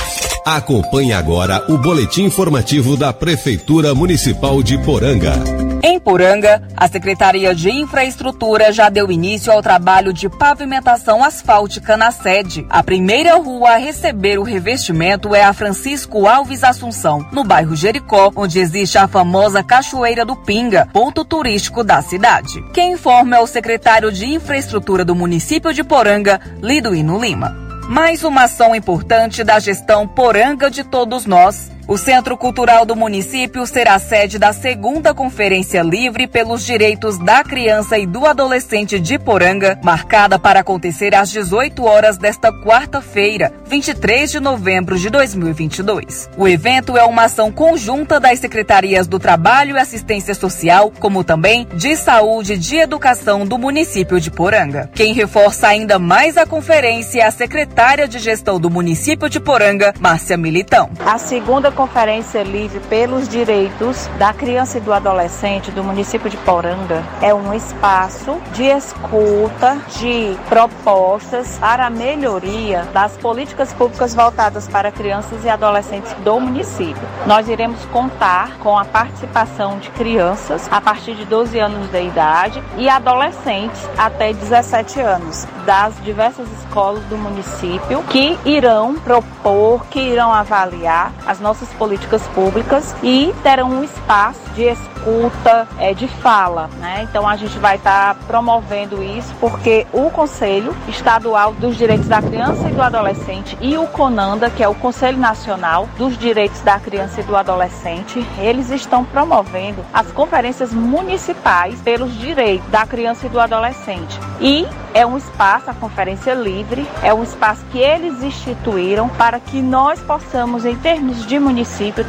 [0.45, 5.72] Acompanhe agora o boletim informativo da Prefeitura Municipal de Poranga.
[5.85, 12.09] Em Poranga, a Secretaria de Infraestrutura já deu início ao trabalho de pavimentação asfáltica na
[12.09, 12.65] sede.
[12.69, 18.31] A primeira rua a receber o revestimento é a Francisco Alves Assunção, no bairro Jericó,
[18.33, 22.63] onde existe a famosa Cachoeira do Pinga, ponto turístico da cidade.
[22.73, 27.57] Quem informa é o secretário de Infraestrutura do município de Poranga, Liduíno Lima.
[27.89, 31.69] Mais uma ação importante da gestão Poranga de Todos Nós.
[31.85, 37.97] O Centro Cultural do município será sede da segunda Conferência Livre pelos Direitos da Criança
[37.97, 44.39] e do Adolescente de Poranga, marcada para acontecer às 18 horas desta quarta-feira, 23 de
[44.39, 46.29] novembro de 2022.
[46.37, 51.67] O evento é uma ação conjunta das Secretarias do Trabalho e Assistência Social, como também
[51.75, 54.89] de Saúde e de Educação do município de Poranga.
[54.95, 59.93] Quem reforça ainda mais a conferência é a secretária de Gestão do município de Poranga,
[59.99, 60.89] Márcia Militão.
[61.05, 67.03] A segunda Conferência Livre pelos Direitos da Criança e do Adolescente do município de Poranga
[67.21, 74.91] é um espaço de escuta, de propostas para a melhoria das políticas públicas voltadas para
[74.91, 77.01] crianças e adolescentes do município.
[77.25, 82.63] Nós iremos contar com a participação de crianças a partir de 12 anos de idade
[82.77, 90.31] e adolescentes até 17 anos das diversas escolas do município que irão propor, que irão
[90.31, 96.69] avaliar as nossas políticas públicas e terão um espaço de escuta, é, de fala.
[96.79, 97.07] Né?
[97.09, 102.21] Então a gente vai estar tá promovendo isso porque o Conselho Estadual dos Direitos da
[102.21, 106.79] Criança e do Adolescente e o CONANDA, que é o Conselho Nacional dos Direitos da
[106.79, 113.29] Criança e do Adolescente, eles estão promovendo as conferências municipais pelos direitos da criança e
[113.29, 114.19] do adolescente.
[114.39, 119.61] E é um espaço, a conferência livre, é um espaço que eles instituíram para que
[119.61, 121.52] nós possamos, em termos de município,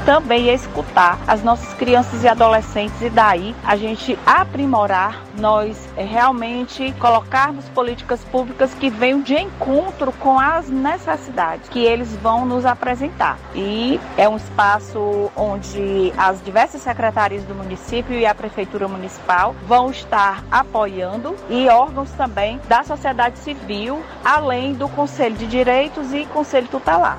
[0.06, 6.94] também escutar as nossas crianças e adolescentes e daí a gente aprimorar, nós é, realmente
[6.98, 13.38] colocarmos políticas públicas que venham de encontro com as necessidades que eles vão nos apresentar.
[13.54, 19.90] E é um espaço onde as diversas secretarias do município e a prefeitura municipal vão
[19.90, 26.68] estar apoiando e órgãos também da sociedade civil, além do Conselho de Direitos e Conselho
[26.68, 27.18] Tutelar.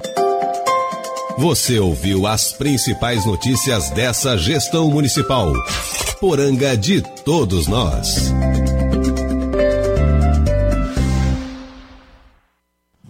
[1.37, 5.51] Você ouviu as principais notícias dessa gestão municipal.
[6.17, 8.31] Poranga de todos nós.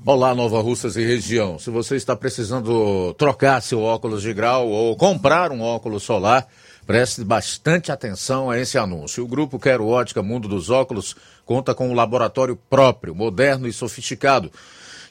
[0.04, 1.60] Olá, Nova Russas e região.
[1.60, 6.48] Se você está precisando trocar seu óculos de grau ou comprar um óculos solar,
[6.88, 9.24] preste bastante atenção a esse anúncio.
[9.24, 11.16] O grupo Quero Ótica Mundo dos Óculos
[11.46, 14.52] conta com um laboratório próprio, moderno e sofisticado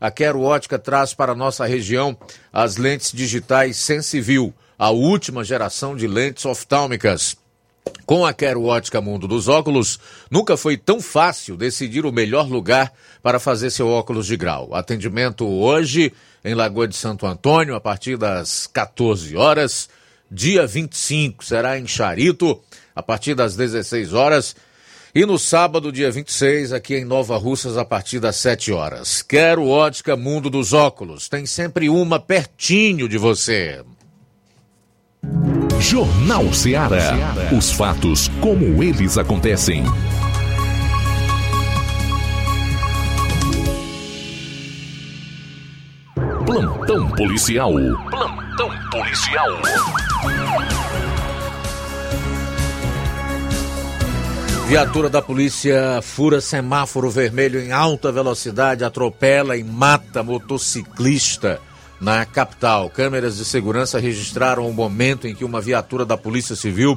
[0.00, 2.16] a Quero Ótica traz para nossa região
[2.52, 7.36] as lentes digitais Sensivil, a última geração de lentes oftálmicas.
[8.06, 12.92] Com a Quero Ótica Mundo dos Óculos, nunca foi tão fácil decidir o melhor lugar
[13.22, 14.74] para fazer seu óculos de grau.
[14.74, 16.12] Atendimento hoje
[16.44, 19.88] em Lagoa de Santo Antônio, a partir das 14 horas.
[20.30, 22.60] Dia 25 será em Charito,
[22.94, 24.56] a partir das 16 horas.
[25.12, 29.22] E no sábado, dia 26, aqui em Nova Russas, a partir das 7 horas.
[29.22, 31.28] Quero ótica Mundo dos Óculos.
[31.28, 33.82] Tem sempre uma pertinho de você.
[35.80, 37.16] Jornal Ceará.
[37.56, 39.82] Os fatos como eles acontecem.
[46.46, 47.72] Plantão policial.
[48.10, 49.48] Plantão policial.
[54.70, 61.60] Viatura da polícia fura semáforo vermelho em alta velocidade, atropela e mata motociclista
[62.00, 62.88] na capital.
[62.88, 66.96] Câmeras de segurança registraram o momento em que uma viatura da Polícia Civil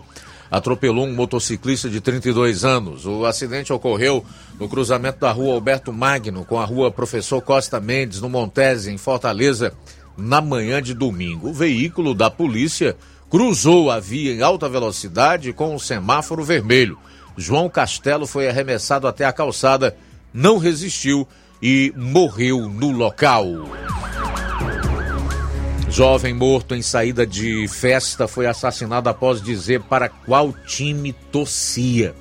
[0.52, 3.08] atropelou um motociclista de 32 anos.
[3.08, 4.24] O acidente ocorreu
[4.60, 9.00] no cruzamento da rua Alberto Magno com a rua Professor Costa Mendes, no Montese, em
[9.00, 9.74] Fortaleza,
[10.16, 11.50] na manhã de domingo.
[11.50, 12.96] O veículo da polícia
[13.32, 17.00] cruzou a via em alta velocidade com o semáforo vermelho.
[17.38, 19.96] João Castelo foi arremessado até a calçada,
[20.34, 21.28] não resistiu
[21.62, 23.46] e morreu no local.
[25.90, 32.16] Jovem morto em saída de festa foi assassinado após dizer para qual time torcia,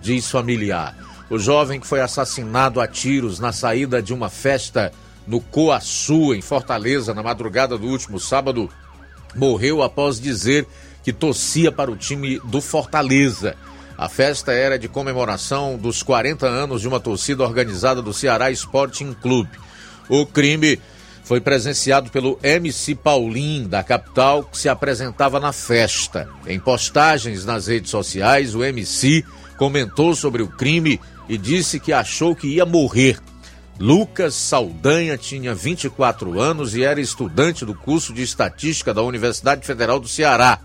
[0.00, 0.96] diz familiar.
[1.28, 4.92] O jovem que foi assassinado a tiros na saída de uma festa
[5.26, 8.70] no Coaçu, em Fortaleza, na madrugada do último sábado,
[9.34, 10.66] morreu após dizer
[11.02, 13.56] que torcia para o time do Fortaleza.
[13.98, 19.14] A festa era de comemoração dos 40 anos de uma torcida organizada do Ceará Sporting
[19.14, 19.50] Clube.
[20.08, 20.78] O crime
[21.24, 26.28] foi presenciado pelo MC Paulinho, da capital, que se apresentava na festa.
[26.46, 29.24] Em postagens nas redes sociais, o MC
[29.56, 33.18] comentou sobre o crime e disse que achou que ia morrer.
[33.80, 39.98] Lucas Saldanha tinha 24 anos e era estudante do curso de estatística da Universidade Federal
[39.98, 40.60] do Ceará.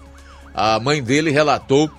[0.53, 1.89] A mãe dele relatou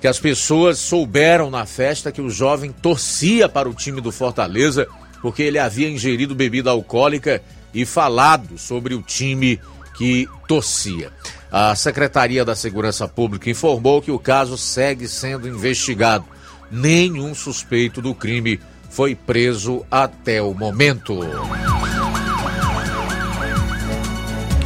[0.00, 4.86] que as pessoas souberam na festa que o jovem torcia para o time do Fortaleza
[5.20, 7.42] porque ele havia ingerido bebida alcoólica
[7.72, 9.60] e falado sobre o time
[9.96, 11.12] que torcia.
[11.52, 16.24] A Secretaria da Segurança Pública informou que o caso segue sendo investigado.
[16.70, 21.20] Nenhum suspeito do crime foi preso até o momento.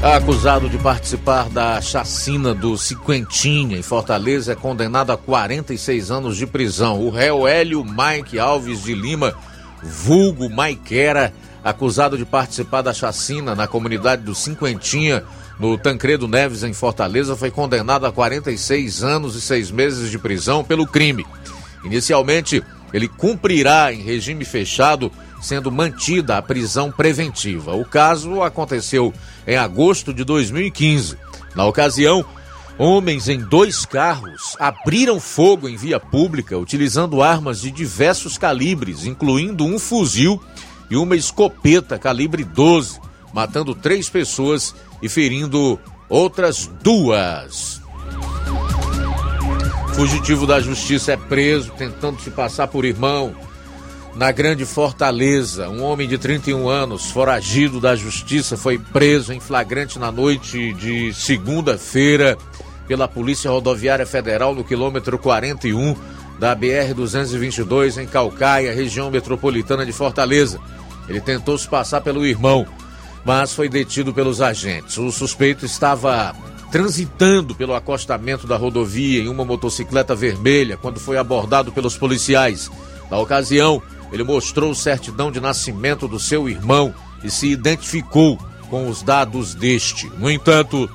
[0.05, 6.47] Acusado de participar da chacina do Cinquentinha em Fortaleza é condenado a 46 anos de
[6.47, 7.01] prisão.
[7.01, 9.35] O réu Hélio Mike Alves de Lima,
[9.83, 11.33] vulgo Maiquera,
[11.65, 15.25] acusado de participar da chacina na comunidade do Cinquentinha,
[15.59, 20.63] no Tancredo Neves, em Fortaleza, foi condenado a 46 anos e seis meses de prisão
[20.63, 21.25] pelo crime.
[21.83, 25.11] Inicialmente, ele cumprirá em regime fechado,
[25.45, 27.75] sendo mantida a prisão preventiva.
[27.75, 29.13] O caso aconteceu
[29.47, 31.17] em agosto de 2015.
[31.55, 32.25] Na ocasião,
[32.79, 39.65] homens em dois carros abriram fogo em via pública utilizando armas de diversos calibres, incluindo
[39.65, 40.43] um fuzil
[40.91, 44.73] e uma escopeta calibre 12 matando três pessoas
[45.03, 45.79] e ferindo
[46.09, 47.83] outras duas.
[49.95, 53.35] Fugitivo da justiça é preso tentando se passar por irmão.
[54.17, 59.99] Na Grande Fortaleza, um homem de 31 anos, foragido da justiça, foi preso em flagrante
[59.99, 62.39] na noite de segunda-feira
[62.87, 65.97] pela Polícia Rodoviária Federal no quilômetro 41
[66.39, 70.61] da BR-222 em Calcaia, região metropolitana de Fortaleza.
[71.09, 72.65] Ele tentou se passar pelo irmão,
[73.25, 74.97] mas foi detido pelos agentes.
[74.97, 76.37] O suspeito estava
[76.71, 82.71] transitando pelo acostamento da rodovia em uma motocicleta vermelha quando foi abordado pelos policiais.
[83.11, 83.83] Na ocasião,
[84.15, 86.95] ele mostrou certidão de nascimento do seu irmão
[87.25, 88.39] e se identificou
[88.71, 90.09] com os dados deste.
[90.17, 90.89] No entanto,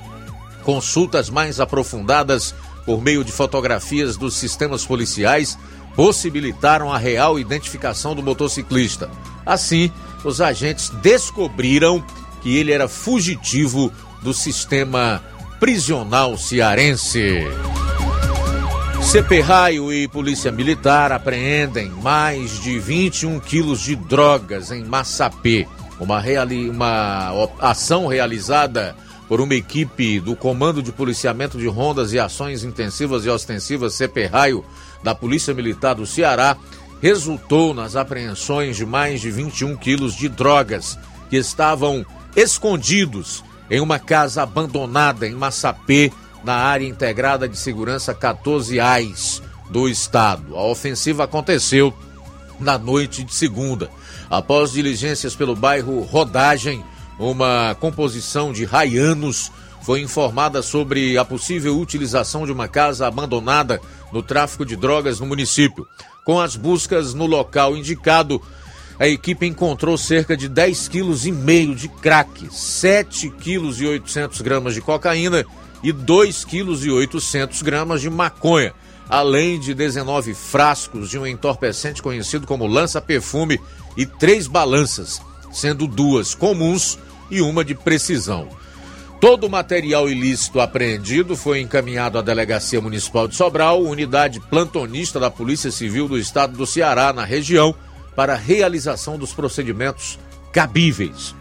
[0.64, 2.56] consultas mais aprofundadas
[2.86, 5.60] por meio de fotografias dos sistemas policiais
[5.98, 9.10] possibilitaram a real identificação do motociclista.
[9.46, 9.92] Assim,
[10.24, 12.02] os agentes descobriram
[12.42, 13.92] que ele era fugitivo
[14.24, 15.22] do sistema
[15.60, 17.44] prisional cearense.
[19.02, 25.68] CP Raio e Polícia Militar apreendem mais de 21 quilos de drogas em Massapê.
[26.00, 28.96] Uma, reali uma ação realizada
[29.28, 34.28] por uma equipe do Comando de Policiamento de Rondas e Ações Intensivas e Ostensivas CP
[34.28, 34.64] Raio
[35.04, 36.56] da Polícia Militar do Ceará
[37.02, 40.98] resultou nas apreensões de mais de 21 quilos de drogas
[41.30, 46.12] que estavam escondidos em uma casa abandonada em Massapê,
[46.44, 50.56] na área integrada de segurança 14 AIS do estado.
[50.56, 51.94] A ofensiva aconteceu
[52.60, 53.90] na noite de segunda.
[54.30, 56.84] Após diligências pelo bairro Rodagem,
[57.18, 63.82] uma composição de raianos foi informada sobre a possível utilização de uma casa abandonada
[64.12, 65.88] no tráfico de drogas no município.
[66.26, 68.42] Com as buscas no local indicado,
[69.00, 74.42] a equipe encontrou cerca de 10 quilos e meio de crack, 7 quilos e 800
[74.42, 75.46] gramas de cocaína
[75.84, 78.74] e 2 quilos e 800 gramas de maconha,
[79.10, 83.60] além de 19 frascos de um entorpecente conhecido como lança-perfume
[83.98, 85.22] e três balanças,
[85.52, 87.00] sendo duas comuns
[87.32, 88.48] e uma de precisão.
[89.20, 95.30] Todo o material ilícito apreendido foi encaminhado à Delegacia Municipal de Sobral, unidade plantonista da
[95.30, 97.76] Polícia Civil do Estado do Ceará, na região,
[98.16, 100.18] para realização dos procedimentos
[100.54, 101.36] cabíveis.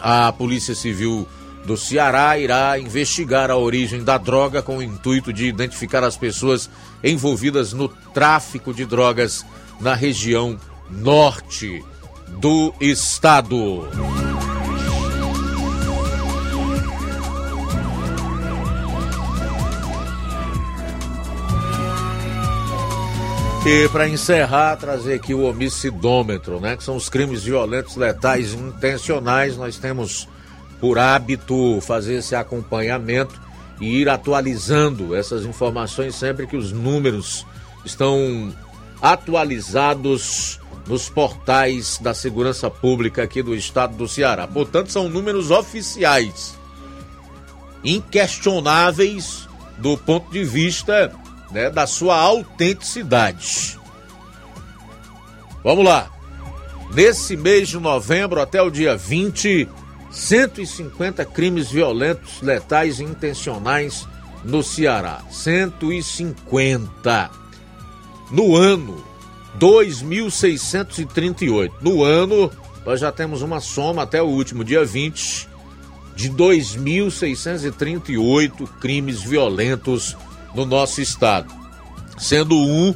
[0.00, 1.28] A Polícia Civil
[1.64, 6.70] do Ceará irá investigar a origem da droga com o intuito de identificar as pessoas
[7.02, 9.44] envolvidas no tráfico de drogas
[9.80, 10.58] na região
[10.90, 11.84] norte
[12.28, 13.88] do estado.
[23.66, 26.76] E para encerrar, trazer aqui o homicidômetro, né?
[26.76, 29.56] Que são os crimes violentos, letais intencionais.
[29.56, 30.26] Nós temos
[30.80, 33.40] por hábito fazer esse acompanhamento
[33.80, 37.46] e ir atualizando essas informações sempre que os números
[37.84, 38.52] estão
[39.00, 44.46] atualizados nos portais da segurança pública aqui do estado do Ceará.
[44.46, 46.58] Portanto, são números oficiais,
[47.84, 51.12] inquestionáveis do ponto de vista
[51.50, 53.78] né, da sua autenticidade.
[55.62, 56.10] Vamos lá.
[56.92, 59.68] Nesse mês de novembro até o dia 20,
[60.10, 64.06] 150 crimes violentos, letais e intencionais
[64.44, 65.22] no Ceará.
[65.30, 67.30] 150.
[68.30, 69.02] No ano,
[69.58, 71.72] 2.638.
[71.80, 72.52] No ano,
[72.84, 75.48] nós já temos uma soma até o último dia 20
[76.14, 80.16] de 2.638 crimes violentos
[80.54, 81.52] no nosso estado,
[82.18, 82.94] sendo um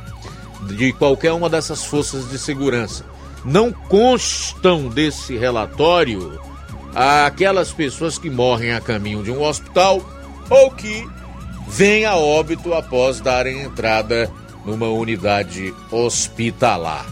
[0.66, 3.04] de qualquer uma dessas forças de segurança.
[3.44, 6.40] Não constam desse relatório
[6.94, 10.00] aquelas pessoas que morrem a caminho de um hospital
[10.48, 11.06] ou que
[11.66, 14.30] vêm a óbito após darem entrada
[14.64, 17.06] numa unidade hospitalar.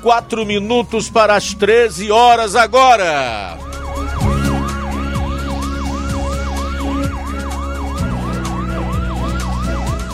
[0.00, 3.58] Quatro minutos para as 13 horas agora.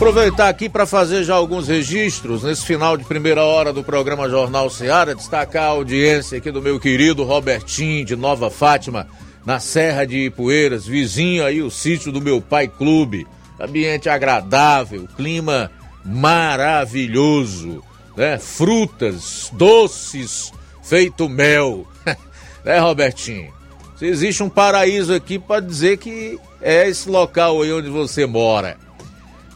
[0.01, 4.67] Aproveitar aqui para fazer já alguns registros nesse final de primeira hora do programa Jornal
[4.67, 9.07] Seara, destacar a audiência aqui do meu querido Robertinho de Nova Fátima,
[9.45, 13.27] na Serra de Ipueiras, vizinho aí o sítio do meu pai clube.
[13.59, 15.69] Ambiente agradável, clima
[16.03, 17.83] maravilhoso,
[18.17, 18.39] né?
[18.39, 21.85] Frutas, doces, feito mel.
[22.65, 23.53] né, Robertinho?
[23.97, 28.77] Se existe um paraíso aqui para dizer que é esse local aí onde você mora.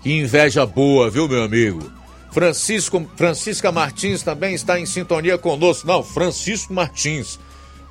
[0.06, 1.92] Que inveja boa, viu, meu amigo?
[2.32, 5.88] Francisco, Francisca Martins também está em sintonia conosco.
[5.88, 7.40] Não, Francisco Martins.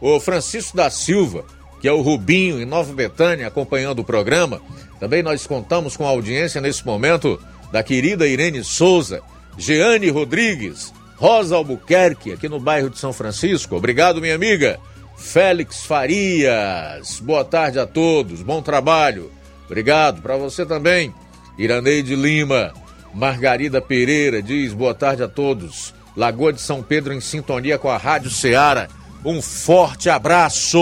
[0.01, 1.45] O Francisco da Silva,
[1.81, 4.63] que é o Rubinho em Nova Betânia, acompanhando o programa.
[5.01, 7.37] Também nós contamos com a audiência nesse momento
[7.73, 9.21] da querida Irene Souza,
[9.59, 13.75] Jeane Rodrigues, Rosa Albuquerque, aqui no bairro de São Francisco.
[13.75, 14.79] Obrigado, minha amiga.
[15.17, 19.33] Félix Farias, boa tarde a todos, bom trabalho.
[19.67, 21.13] Obrigado para você também.
[21.57, 22.73] Iraneide Lima,
[23.15, 25.95] Margarida Pereira diz boa tarde a todos.
[26.17, 28.89] Lagoa de São Pedro em sintonia com a Rádio Ceará.
[29.25, 30.79] Um forte abraço.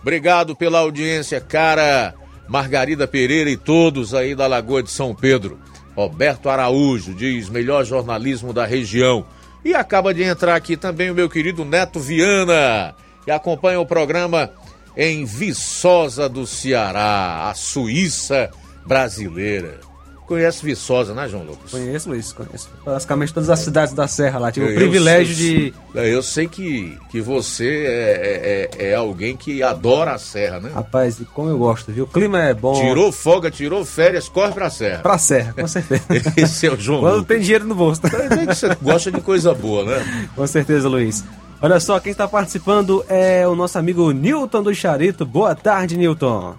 [0.00, 2.14] Obrigado pela audiência, cara.
[2.48, 5.58] Margarida Pereira e todos aí da Lagoa de São Pedro.
[5.94, 9.26] Roberto Araújo diz melhor jornalismo da região.
[9.62, 14.50] E acaba de entrar aqui também o meu querido Neto Viana, que acompanha o programa
[14.96, 18.50] em Viçosa do Ceará, a Suíça
[18.86, 19.80] brasileira.
[20.26, 21.70] Conhece Viçosa, né, João Lucas?
[21.70, 22.70] Conheço, Luiz, conheço.
[22.82, 24.50] Basicamente todas as cidades da Serra lá.
[24.50, 25.74] Tive eu, o privilégio de.
[25.94, 30.70] Eu sei que, que você é, é, é, alguém que adora a Serra, né?
[30.74, 32.04] Rapaz, como eu gosto, viu?
[32.04, 32.72] O clima é bom.
[32.80, 35.02] Tirou folga, tirou férias, corre pra Serra.
[35.02, 36.04] Pra Serra, com certeza.
[36.38, 37.28] Esse é o João Quando Lucas.
[37.28, 38.00] tem dinheiro no bolso.
[38.00, 40.28] Que você gosta de coisa boa, né?
[40.34, 41.22] Com certeza, Luiz.
[41.60, 45.24] Olha só, quem está participando é o nosso amigo Newton do Charito.
[45.24, 46.54] Boa tarde, Newton.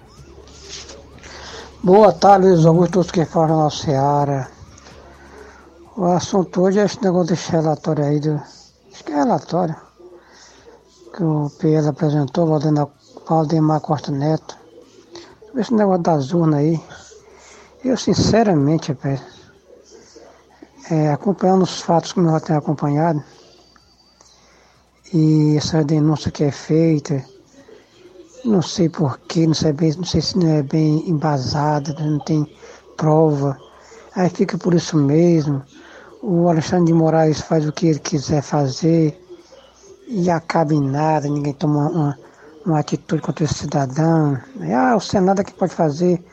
[1.86, 4.50] Boa tarde, Luiz Augusto, todos que falam na Seara.
[5.96, 8.42] O assunto hoje é esse negócio desse relatório aí, do,
[8.92, 9.76] acho que é relatório,
[11.14, 12.88] que o PL apresentou, Valdemar,
[13.28, 14.58] Valdemar Costa Neto.
[15.54, 16.82] Esse negócio das urnas aí,
[17.84, 19.20] eu sinceramente, rapaz,
[20.90, 23.22] é, acompanhando os fatos como eu já tenho acompanhado,
[25.14, 27.24] e essa denúncia que é feita,
[28.46, 32.46] não sei porquê, não sei, bem, não sei se não é bem embasada, não tem
[32.96, 33.58] prova.
[34.14, 35.62] Aí fica por isso mesmo.
[36.22, 39.20] O Alexandre de Moraes faz o que ele quiser fazer
[40.08, 42.18] e acaba em nada, ninguém toma uma,
[42.64, 44.38] uma atitude contra esse cidadão.
[44.74, 46.24] Ah, o Senado aqui pode fazer.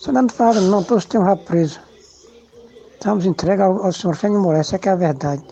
[0.00, 1.80] O Senado não nada, não, todos têm um preso.
[2.94, 5.44] Estamos entregues ao, ao senhor Alexandre de Moraes, essa é, que é a verdade.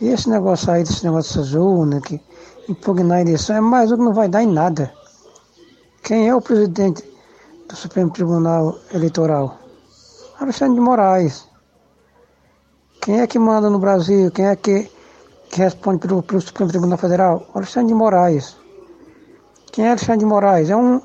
[0.00, 2.20] E esse negócio aí, desse negócio dessas urnas, que
[2.68, 4.92] impugnar a eleição, é mais um que não vai dar em nada.
[6.02, 7.04] Quem é o presidente
[7.68, 9.56] do Supremo Tribunal Eleitoral?
[10.40, 11.46] Alexandre de Moraes.
[13.00, 14.28] Quem é que manda no Brasil?
[14.32, 14.90] Quem é que,
[15.48, 17.46] que responde pelo, pelo Supremo Tribunal Federal?
[17.54, 18.56] Alexandre de Moraes.
[19.70, 20.70] Quem é Alexandre de Moraes?
[20.70, 21.00] É um,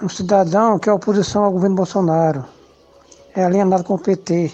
[0.00, 2.46] um cidadão que é oposição ao governo Bolsonaro.
[3.36, 4.50] É alienado com o PT.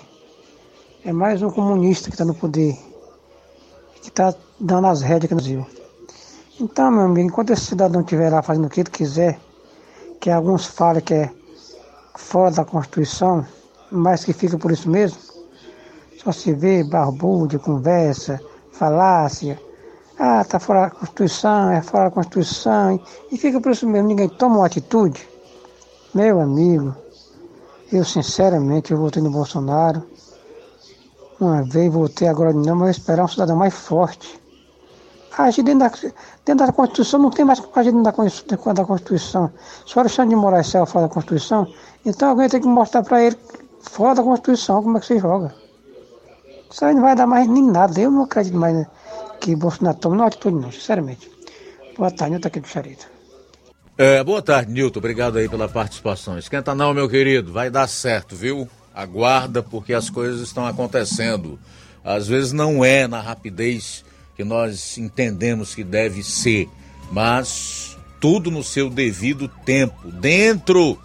[1.04, 2.76] É mais um comunista que está no poder.
[4.02, 5.77] Que está dando as rédeas aqui no Brasil.
[6.60, 9.38] Então, meu amigo, enquanto esse cidadão estiver lá fazendo o que ele quiser,
[10.20, 11.30] que alguns falam que é
[12.16, 13.46] fora da Constituição,
[13.92, 15.20] mas que fica por isso mesmo,
[16.20, 18.40] só se vê barbúrdia, conversa,
[18.72, 19.56] falácia,
[20.18, 23.00] ah, tá fora da Constituição, é fora da Constituição,
[23.30, 25.28] e fica por isso mesmo, ninguém toma uma atitude.
[26.12, 26.92] Meu amigo,
[27.92, 30.02] eu sinceramente eu votei no Bolsonaro,
[31.38, 34.40] uma vez votei agora não, mas eu esperar um cidadão mais forte
[35.44, 36.12] agir dentro da,
[36.44, 38.12] dentro da Constituição, não tem mais que agir dentro
[38.64, 39.52] da, da Constituição.
[39.86, 41.66] Se o Alexandre de Moraes saiu fora da Constituição,
[42.04, 43.36] então alguém tem que mostrar para ele,
[43.82, 45.54] fora da Constituição, como é que se joga.
[46.70, 47.98] Isso aí não vai dar mais nem nada.
[47.98, 48.86] Eu não acredito mais né,
[49.40, 51.30] que Bolsonaro tome uma atitude, não, sinceramente.
[51.96, 53.06] Boa tarde, Nilton aqui do Charito.
[53.96, 54.98] É, boa tarde, Nilton.
[54.98, 56.38] Obrigado aí pela participação.
[56.38, 57.52] Esquenta não, meu querido.
[57.52, 58.68] Vai dar certo, viu?
[58.94, 61.58] Aguarda, porque as coisas estão acontecendo.
[62.04, 64.04] Às vezes não é na rapidez
[64.38, 66.68] que nós entendemos que deve ser,
[67.10, 70.96] mas tudo no seu devido tempo, dentro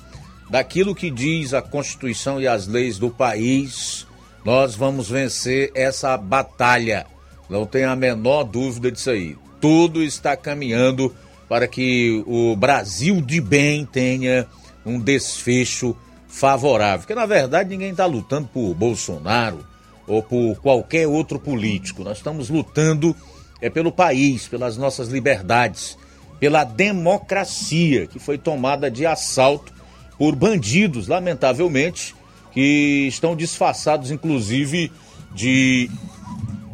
[0.52, 4.06] daquilo que diz a Constituição e as leis do país,
[4.46, 7.08] nós vamos vencer essa batalha.
[7.50, 9.36] Não tenha a menor dúvida disso aí.
[9.60, 11.12] Tudo está caminhando
[11.50, 14.46] para que o Brasil de bem tenha
[14.86, 17.00] um desfecho favorável.
[17.00, 19.66] Porque na verdade ninguém está lutando por Bolsonaro,
[20.08, 22.04] ou por qualquer outro político.
[22.04, 23.16] Nós estamos lutando
[23.62, 25.98] é pelo país, pelas nossas liberdades,
[26.38, 29.72] pela democracia que foi tomada de assalto
[30.18, 32.14] por bandidos, lamentavelmente,
[32.52, 34.92] que estão disfarçados, inclusive,
[35.34, 35.90] de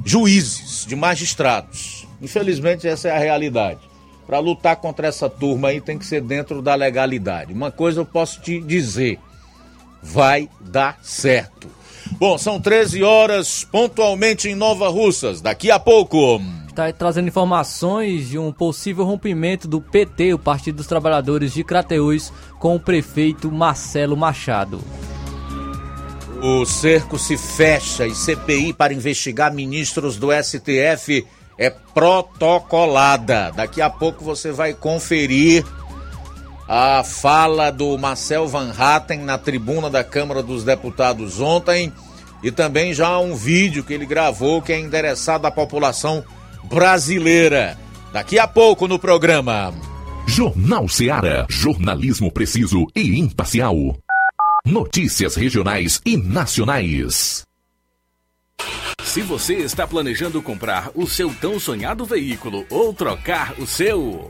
[0.04, 2.08] juízes, de magistrados.
[2.20, 3.80] Infelizmente, essa é a realidade.
[4.26, 7.54] Para lutar contra essa turma aí tem que ser dentro da legalidade.
[7.54, 9.20] Uma coisa eu posso te dizer:
[10.02, 11.68] vai dar certo.
[12.18, 15.42] Bom, são 13 horas pontualmente em Nova Russas.
[15.42, 16.42] Daqui a pouco.
[16.68, 22.32] Está trazendo informações de um possível rompimento do PT, o Partido dos Trabalhadores de Crateús,
[22.58, 24.82] com o prefeito Marcelo Machado.
[26.42, 31.26] O cerco se fecha e CPI para investigar ministros do STF
[31.58, 33.52] é protocolada.
[33.54, 35.66] Daqui a pouco você vai conferir
[36.72, 41.92] a fala do Marcel Van Hatten na tribuna da Câmara dos Deputados ontem
[42.44, 46.24] e também já um vídeo que ele gravou que é endereçado à população
[46.66, 47.76] brasileira.
[48.14, 49.74] Daqui a pouco no programa.
[50.28, 51.48] Jornal Seara.
[51.50, 53.76] Jornalismo preciso e imparcial.
[54.64, 57.42] Notícias regionais e nacionais.
[59.04, 64.30] Se você está planejando comprar o seu tão sonhado veículo ou trocar o seu.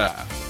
[0.00, 0.49] Música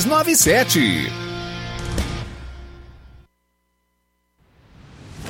[0.00, 1.29] 6297.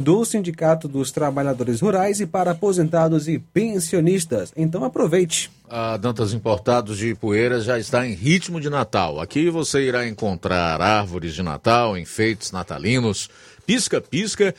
[0.00, 4.52] do Sindicato dos Trabalhadores Rurais e para aposentados e pensionistas.
[4.56, 5.50] Então aproveite.
[5.68, 9.20] A Dantas Importados de Ipueiras já está em ritmo de Natal.
[9.20, 13.28] Aqui você irá encontrar árvores de Natal, enfeites natalinos,
[13.66, 14.54] pisca-pisca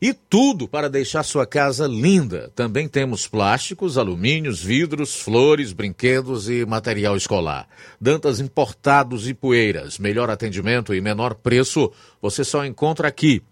[0.00, 2.52] e tudo para deixar sua casa linda.
[2.54, 7.66] Também temos plásticos, alumínios, vidros, flores, brinquedos e material escolar.
[8.00, 9.98] Dantas Importados e Poeiras.
[9.98, 11.90] Melhor atendimento e menor preço
[12.22, 13.42] você só encontra aqui.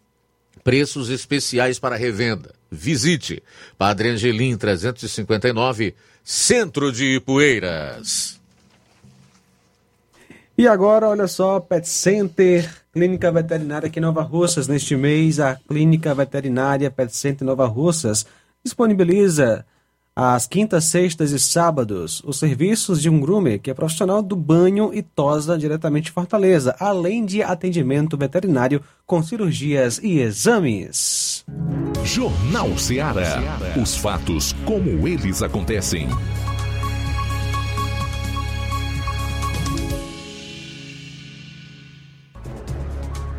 [0.64, 2.54] Preços especiais para revenda.
[2.70, 3.42] Visite
[3.78, 5.94] Padre Angelim 359,
[6.24, 8.40] Centro de Ipueiras.
[10.56, 14.66] E agora, olha só, Pet Center, Clínica Veterinária aqui em Nova Russas.
[14.66, 18.24] Neste mês, a Clínica Veterinária Pet Center Nova Russas
[18.64, 19.66] disponibiliza
[20.16, 24.92] às quintas, sextas e sábados, os serviços de um groomer que é profissional do banho
[24.94, 31.44] e tosa diretamente de Fortaleza, além de atendimento veterinário com cirurgias e exames.
[32.04, 33.58] Jornal Ceará.
[33.80, 36.08] Os fatos como eles acontecem.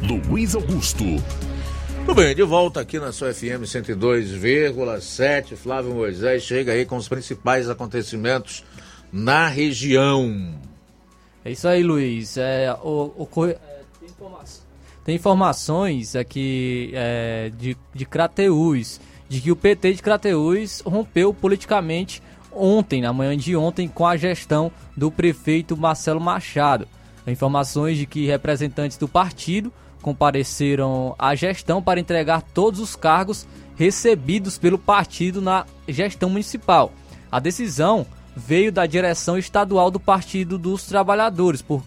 [0.01, 1.05] Luiz Augusto.
[2.05, 5.55] Tudo bem, de volta aqui na sua FM 102,7.
[5.55, 8.63] Flávio Moisés chega aí com os principais acontecimentos
[9.11, 10.53] na região.
[11.43, 12.37] É isso aí, Luiz.
[12.37, 13.57] É, o, o, é,
[15.03, 22.21] tem, informações, aqui é, de, de Crateús, de que o PT de Crateús rompeu politicamente
[22.51, 26.87] ontem, na manhã de ontem, com a gestão do prefeito Marcelo Machado.
[27.25, 29.73] Informações de que representantes do partido
[30.05, 36.91] compareceram à gestão para entregar todos os cargos recebidos pelo partido na gestão municipal.
[37.31, 41.83] A decisão veio da direção estadual do Partido dos Trabalhadores, por,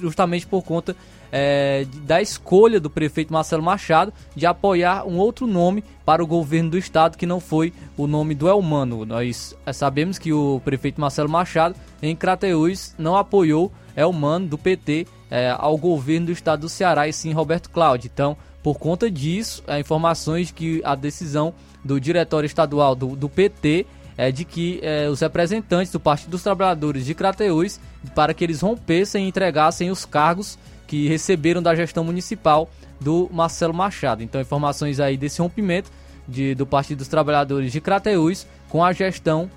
[0.00, 0.96] justamente por conta
[1.30, 6.70] é, da escolha do prefeito Marcelo Machado de apoiar um outro nome para o governo
[6.70, 9.04] do estado que não foi o nome do Elmano.
[9.04, 15.06] Nós é, sabemos que o prefeito Marcelo Machado em Crateús não apoiou Elmano do PT
[15.30, 18.10] é, ao governo do estado do Ceará e sim Roberto Cláudio.
[18.12, 21.54] Então, por conta disso, há informações que a decisão
[21.84, 26.42] do diretório estadual do, do PT é de que é, os representantes do Partido dos
[26.42, 27.80] Trabalhadores de Crateús
[28.14, 32.68] para que eles rompessem e entregassem os cargos que receberam da gestão municipal
[33.00, 34.22] do Marcelo Machado.
[34.22, 35.90] Então, informações aí desse rompimento
[36.28, 39.50] de, do Partido dos Trabalhadores de Crateús com a gestão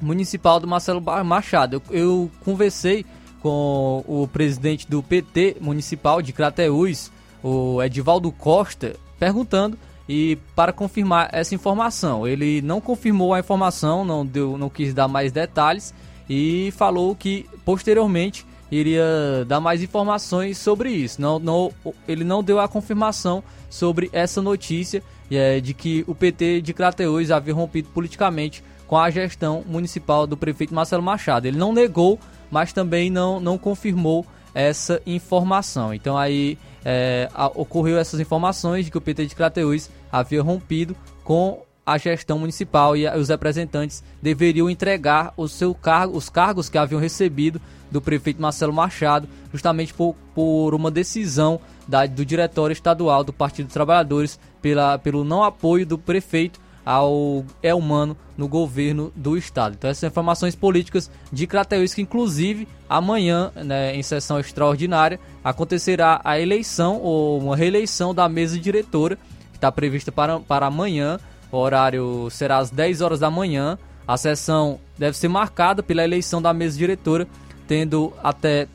[0.00, 1.82] municipal do Marcelo Machado.
[1.90, 3.04] Eu, eu conversei
[3.46, 7.12] com o presidente do PT municipal de Crateús,
[7.44, 9.78] o Edivaldo Costa, perguntando
[10.08, 12.26] e para confirmar essa informação.
[12.26, 15.94] Ele não confirmou a informação, não deu, não quis dar mais detalhes
[16.28, 21.22] e falou que posteriormente iria dar mais informações sobre isso.
[21.22, 21.72] Não, não,
[22.08, 27.30] ele não deu a confirmação sobre essa notícia é, de que o PT de Crateús
[27.30, 31.46] havia rompido politicamente com a gestão municipal do prefeito Marcelo Machado.
[31.46, 32.18] Ele não negou
[32.50, 35.92] mas também não, não confirmou essa informação.
[35.92, 40.96] Então aí é, a, ocorreu essas informações de que o PT de Crateús havia rompido
[41.22, 46.76] com a gestão municipal e os representantes deveriam entregar o seu cargo, os cargos que
[46.76, 53.22] haviam recebido do prefeito Marcelo Machado, justamente por, por uma decisão da, do diretório estadual
[53.22, 59.36] do Partido dos Trabalhadores pela, pelo não apoio do prefeito ao Elmano no governo do
[59.36, 59.74] estado.
[59.76, 66.38] Então essas informações políticas de Crateús que inclusive amanhã, né, em sessão extraordinária, acontecerá a
[66.38, 69.16] eleição ou uma reeleição da mesa diretora,
[69.50, 71.18] que está prevista para, para amanhã,
[71.50, 73.76] o horário será às 10 horas da manhã.
[74.06, 77.26] A sessão deve ser marcada pela eleição da mesa diretora,
[77.66, 78.68] tendo até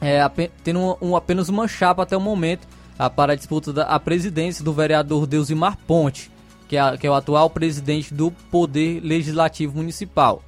[0.00, 0.26] é,
[0.64, 2.66] tendo um, um, apenas uma chapa até o momento
[2.98, 6.31] a, para a disputa da a presidência do vereador Deusimar Ponte
[6.72, 10.42] que é, que é o atual presidente do Poder Legislativo Municipal.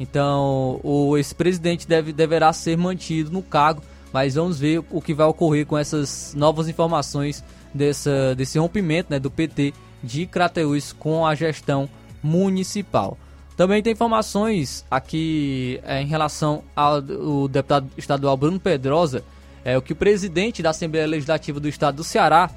[0.00, 3.80] Então, o, esse presidente deve, deverá ser mantido no cargo,
[4.12, 9.20] mas vamos ver o que vai ocorrer com essas novas informações dessa, desse rompimento né,
[9.20, 9.72] do PT
[10.02, 11.88] de Crateús com a gestão
[12.20, 13.16] municipal.
[13.56, 17.00] Também tem informações aqui é, em relação ao
[17.48, 19.22] deputado estadual Bruno Pedrosa,
[19.64, 22.50] é o que o presidente da Assembleia Legislativa do Estado do Ceará,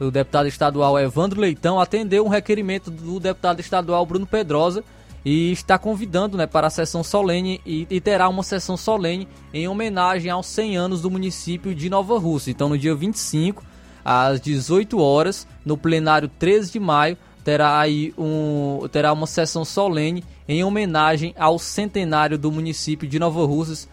[0.00, 4.84] o deputado estadual Evandro Leitão atendeu um requerimento do deputado estadual Bruno Pedrosa
[5.24, 9.68] e está convidando né, para a sessão solene e, e, terá uma sessão solene em
[9.68, 12.50] homenagem aos 100 anos do município de Nova Rússia.
[12.50, 13.62] Então, no dia 25,
[14.04, 20.24] às 18 horas, no plenário 13 de maio, terá aí um, terá uma sessão solene
[20.48, 23.88] em homenagem ao centenário do município de Nova Russas.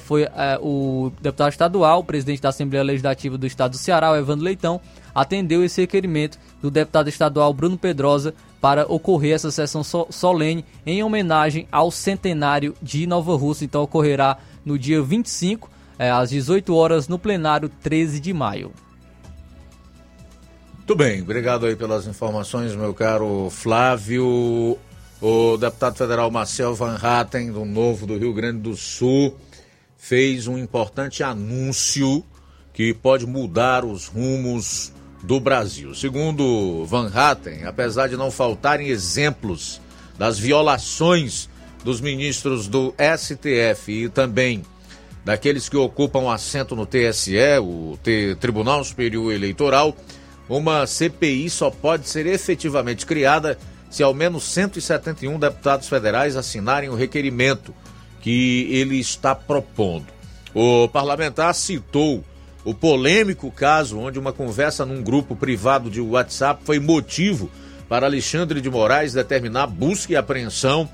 [0.00, 0.28] Foi uh,
[0.60, 4.80] o deputado estadual, presidente da Assembleia Legislativa do Estado do Ceará, Evandro Leitão,
[5.14, 11.66] atendeu esse requerimento do deputado estadual Bruno Pedrosa para ocorrer essa sessão solene em homenagem
[11.70, 13.64] ao centenário de Nova Rússia.
[13.64, 18.72] Então ocorrerá no dia 25, é, às 18 horas, no plenário 13 de maio.
[20.78, 24.78] Muito bem, obrigado aí pelas informações, meu caro Flávio.
[25.24, 29.36] O deputado federal Marcel Van Hatten, do Novo do Rio Grande do Sul,
[29.96, 32.24] fez um importante anúncio
[32.72, 34.92] que pode mudar os rumos
[35.22, 35.94] do Brasil.
[35.94, 39.80] Segundo Van Hatten, apesar de não faltarem exemplos
[40.18, 41.48] das violações
[41.84, 44.64] dos ministros do STF e também
[45.24, 47.96] daqueles que ocupam assento no TSE, o
[48.40, 49.96] Tribunal Superior Eleitoral,
[50.48, 53.56] uma CPI só pode ser efetivamente criada
[53.92, 57.74] se ao menos 171 deputados federais assinarem o requerimento
[58.22, 60.06] que ele está propondo.
[60.54, 62.24] O parlamentar citou
[62.64, 67.50] o polêmico caso onde uma conversa num grupo privado de WhatsApp foi motivo
[67.86, 70.88] para Alexandre de Moraes determinar busca e apreensão,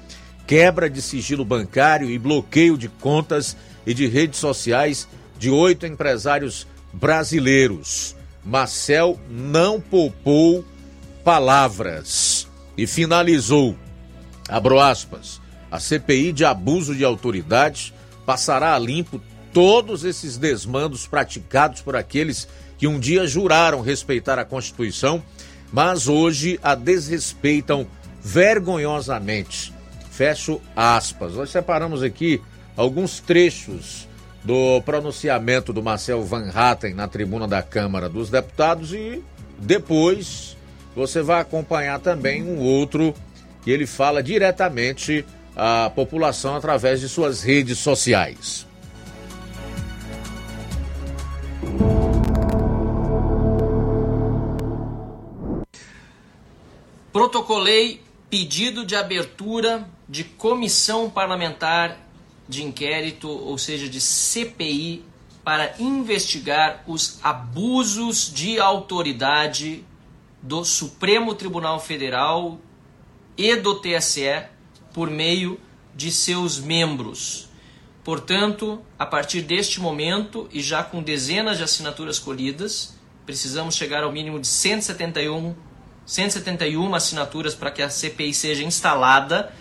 [0.44, 5.06] quebra de sigilo bancário e bloqueio de contas e de redes sociais
[5.38, 8.16] de oito empresários brasileiros.
[8.44, 10.64] Marcel não poupou
[11.22, 12.37] palavras
[12.78, 13.76] e finalizou.
[14.48, 15.40] Abro aspas.
[15.70, 17.92] A CPI de abuso de autoridade
[18.24, 19.20] passará a limpo
[19.52, 22.48] todos esses desmandos praticados por aqueles
[22.78, 25.22] que um dia juraram respeitar a Constituição,
[25.72, 27.86] mas hoje a desrespeitam
[28.22, 29.74] vergonhosamente.
[30.10, 31.34] Fecho aspas.
[31.34, 32.40] Nós separamos aqui
[32.76, 34.08] alguns trechos
[34.44, 39.22] do pronunciamento do Marcel Van Hatten na tribuna da Câmara dos Deputados e
[39.58, 40.56] depois
[40.98, 43.14] você vai acompanhar também um outro
[43.62, 45.24] que ele fala diretamente
[45.54, 48.66] à população através de suas redes sociais.
[57.12, 61.96] Protocolei pedido de abertura de comissão parlamentar
[62.48, 65.04] de inquérito, ou seja, de CPI,
[65.44, 69.84] para investigar os abusos de autoridade
[70.42, 72.58] do Supremo Tribunal Federal
[73.36, 74.44] e do TSE
[74.92, 75.60] por meio
[75.94, 77.48] de seus membros.
[78.04, 84.10] Portanto, a partir deste momento e já com dezenas de assinaturas colhidas, precisamos chegar ao
[84.10, 85.54] mínimo de 171,
[86.06, 89.52] 171 assinaturas para que a CPI seja instalada.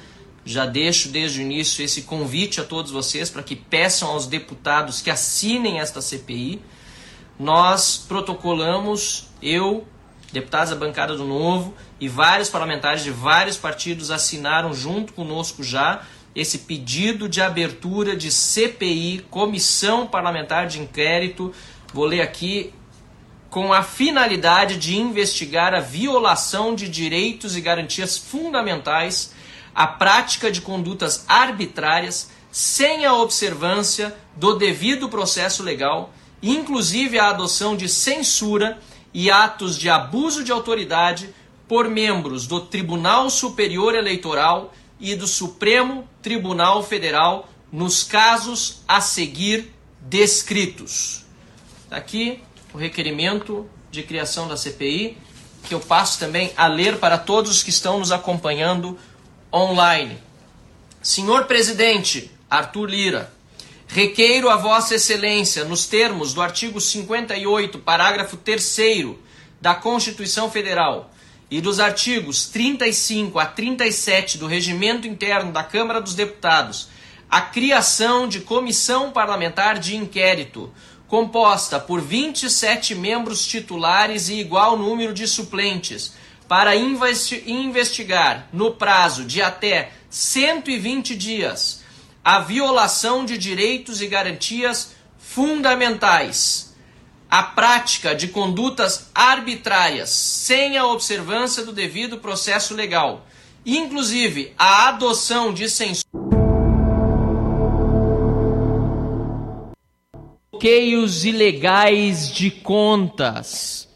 [0.45, 5.01] Já deixo desde o início esse convite a todos vocês para que peçam aos deputados
[5.01, 6.61] que assinem esta CPI.
[7.37, 9.85] Nós protocolamos, eu,
[10.31, 16.01] deputados da bancada do Novo e vários parlamentares de vários partidos assinaram junto conosco já
[16.35, 21.51] esse pedido de abertura de CPI, Comissão Parlamentar de Inquérito.
[21.91, 22.71] Vou ler aqui
[23.49, 29.33] com a finalidade de investigar a violação de direitos e garantias fundamentais,
[29.73, 37.75] a prática de condutas arbitrárias sem a observância do devido processo legal, inclusive a adoção
[37.75, 38.79] de censura
[39.19, 41.33] e atos de abuso de autoridade
[41.67, 49.73] por membros do Tribunal Superior Eleitoral e do Supremo Tribunal Federal nos casos a seguir
[49.99, 51.25] descritos.
[51.89, 55.17] Aqui o requerimento de criação da CPI,
[55.63, 58.99] que eu passo também a ler para todos os que estão nos acompanhando
[59.51, 60.15] online.
[61.01, 63.33] Senhor Presidente Arthur Lira,
[63.89, 69.15] Requeiro a Vossa Excelência, nos termos do artigo 58, parágrafo 3
[69.61, 71.09] da Constituição Federal
[71.49, 76.89] e dos artigos 35 a 37 do Regimento Interno da Câmara dos Deputados,
[77.29, 80.69] a criação de comissão parlamentar de inquérito,
[81.07, 86.13] composta por 27 membros titulares e igual número de suplentes,
[86.45, 91.86] para investi investigar, no prazo de até 120 dias,
[92.29, 96.75] a violação de direitos e garantias fundamentais,
[97.31, 103.25] a prática de condutas arbitrárias sem a observância do devido processo legal,
[103.65, 106.03] inclusive a adoção de censura.
[110.51, 113.87] Bloqueios ilegais de contas,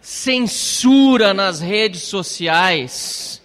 [0.00, 3.39] censura nas redes sociais,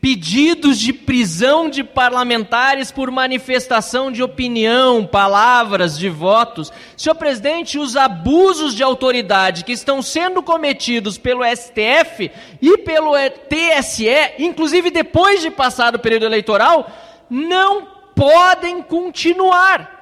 [0.00, 6.72] pedidos de prisão de parlamentares por manifestação de opinião, palavras, de votos.
[6.96, 12.30] Senhor presidente, os abusos de autoridade que estão sendo cometidos pelo STF
[12.62, 13.12] e pelo
[13.48, 16.90] TSE, inclusive depois de passado o período eleitoral,
[17.28, 19.96] não podem continuar.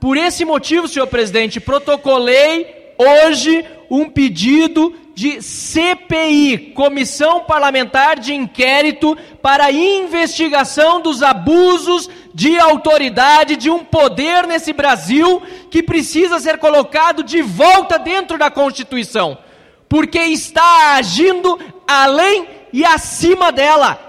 [0.00, 9.16] Por esse motivo, senhor presidente, protocolei hoje um pedido de CPI, Comissão Parlamentar de Inquérito
[9.42, 17.22] para investigação dos abusos de autoridade de um poder nesse Brasil que precisa ser colocado
[17.22, 19.36] de volta dentro da Constituição,
[19.88, 24.08] porque está agindo além e acima dela.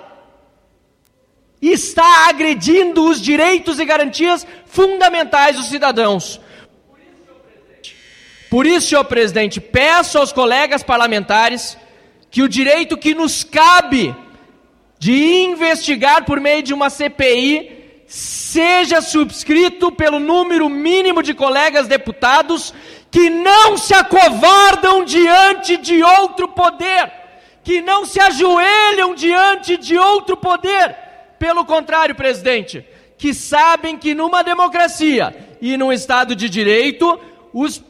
[1.62, 6.40] Está agredindo os direitos e garantias fundamentais dos cidadãos.
[8.54, 11.76] Por isso, senhor presidente, peço aos colegas parlamentares
[12.30, 14.16] que o direito que nos cabe
[15.00, 22.72] de investigar por meio de uma CPI seja subscrito pelo número mínimo de colegas deputados
[23.10, 27.12] que não se acovardam diante de outro poder,
[27.64, 30.96] que não se ajoelham diante de outro poder.
[31.40, 32.86] Pelo contrário, presidente,
[33.18, 37.20] que sabem que numa democracia e num Estado de direito,
[37.52, 37.82] os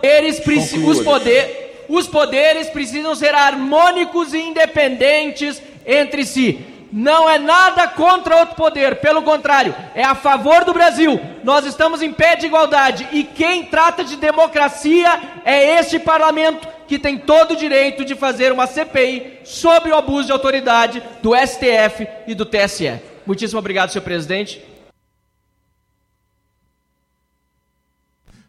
[0.00, 0.40] poderes,
[0.86, 6.64] os, poder, os poderes precisam ser harmônicos e independentes entre si.
[6.92, 11.20] Não é nada contra outro poder, pelo contrário, é a favor do Brasil.
[11.44, 16.98] Nós estamos em pé de igualdade e quem trata de democracia é este parlamento que
[16.98, 22.08] tem todo o direito de fazer uma CPI sobre o abuso de autoridade do STF
[22.26, 23.00] e do TSE.
[23.24, 24.69] Muitíssimo obrigado, senhor presidente.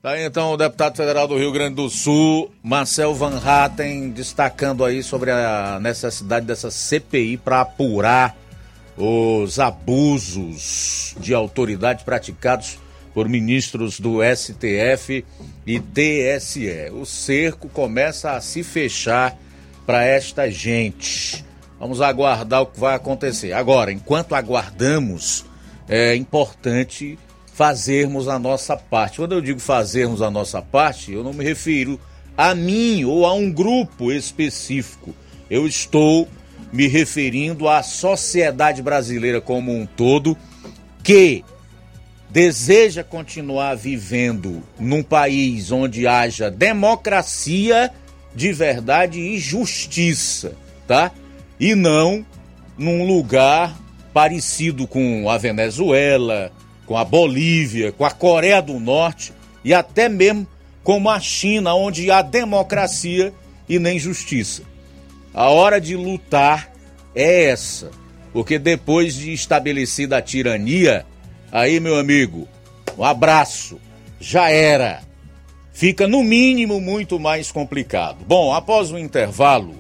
[0.02, 4.84] Tá aí, então o deputado federal do Rio Grande do Sul, Marcel Van Hatten, destacando
[4.84, 8.36] aí sobre a necessidade dessa CPI para apurar
[8.98, 12.80] os abusos de autoridade praticados
[13.14, 15.24] por ministros do STF
[15.68, 16.90] e TSE.
[16.94, 19.38] O cerco começa a se fechar
[19.86, 21.46] para esta gente.
[21.80, 23.54] Vamos aguardar o que vai acontecer.
[23.54, 25.46] Agora, enquanto aguardamos,
[25.88, 27.20] é importante
[27.62, 29.18] fazermos a nossa parte.
[29.18, 32.00] Quando eu digo fazermos a nossa parte, eu não me refiro
[32.36, 35.14] a mim ou a um grupo específico.
[35.48, 36.28] Eu estou
[36.74, 40.36] me referindo à sociedade brasileira como um todo
[41.04, 41.46] que
[42.32, 47.92] deseja continuar vivendo num país onde haja democracia
[48.34, 50.56] de verdade e justiça,
[50.88, 51.12] tá?
[51.60, 52.26] E não
[52.76, 53.80] num lugar
[54.12, 56.52] parecido com a Venezuela,
[56.92, 59.32] com a Bolívia, com a Coreia do Norte
[59.64, 60.46] e até mesmo
[60.84, 63.34] como a China, onde há democracia
[63.70, 64.64] e nem justiça.
[65.34, 66.70] A hora de lutar
[67.16, 67.92] é essa,
[68.34, 71.06] porque depois de estabelecida a tirania,
[71.50, 72.46] aí, meu amigo,
[72.98, 73.80] um abraço,
[74.20, 75.02] já era.
[75.72, 78.26] Fica no mínimo muito mais complicado.
[78.28, 79.76] Bom, após o intervalo,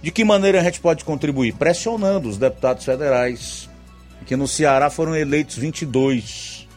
[0.00, 1.52] de que maneira a gente pode contribuir?
[1.52, 3.68] Pressionando os deputados federais,
[4.26, 6.68] que no Ceará foram eleitos 22.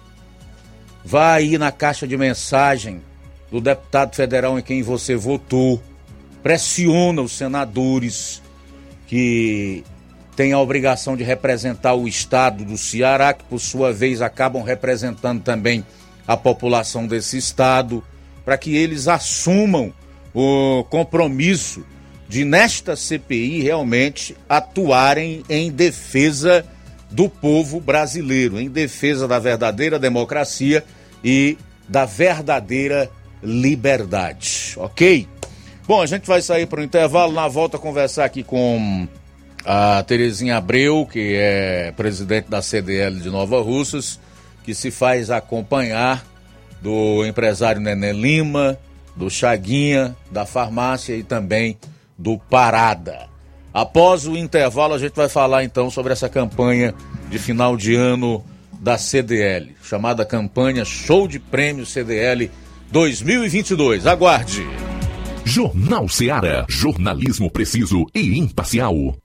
[1.03, 3.01] Vá aí na caixa de mensagem
[3.49, 5.81] do deputado federal em quem você votou.
[6.43, 8.41] Pressiona os senadores
[9.07, 9.83] que
[10.35, 15.41] têm a obrigação de representar o estado do Ceará, que por sua vez acabam representando
[15.41, 15.85] também
[16.27, 18.03] a população desse estado,
[18.43, 19.93] para que eles assumam
[20.33, 21.85] o compromisso
[22.27, 26.65] de, nesta CPI, realmente atuarem em defesa
[27.09, 30.84] do povo brasileiro, em defesa da verdadeira democracia
[31.23, 31.57] e
[31.88, 33.09] da verdadeira
[33.41, 35.27] liberdade, ok?
[35.88, 39.07] Bom, a gente vai sair para o intervalo, na volta conversar aqui com
[39.65, 44.19] a Terezinha Abreu, que é presidente da CDL de Nova Russas,
[44.63, 46.25] que se faz acompanhar
[46.81, 48.77] do empresário Nenê Lima,
[49.15, 51.77] do Chaguinha, da farmácia e também
[52.17, 53.29] do Parada.
[53.73, 56.94] Após o intervalo, a gente vai falar então sobre essa campanha
[57.30, 58.44] de final de ano
[58.80, 62.49] da CDL, chamada campanha Show de Prêmios CDL
[62.91, 64.07] 2022.
[64.07, 64.65] Aguarde!
[65.48, 66.65] Jornal Seara.
[66.68, 69.15] Jornalismo preciso e imparcial.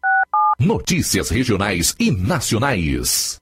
[0.58, 3.41] Notícias regionais e nacionais.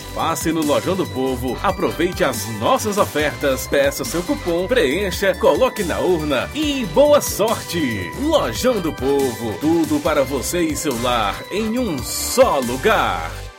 [0.13, 5.99] Passe no Lojão do Povo, aproveite as nossas ofertas, peça seu cupom, preencha, coloque na
[5.99, 8.11] urna e boa sorte!
[8.21, 13.50] Lojão do Povo, tudo para você e seu lar em um só lugar.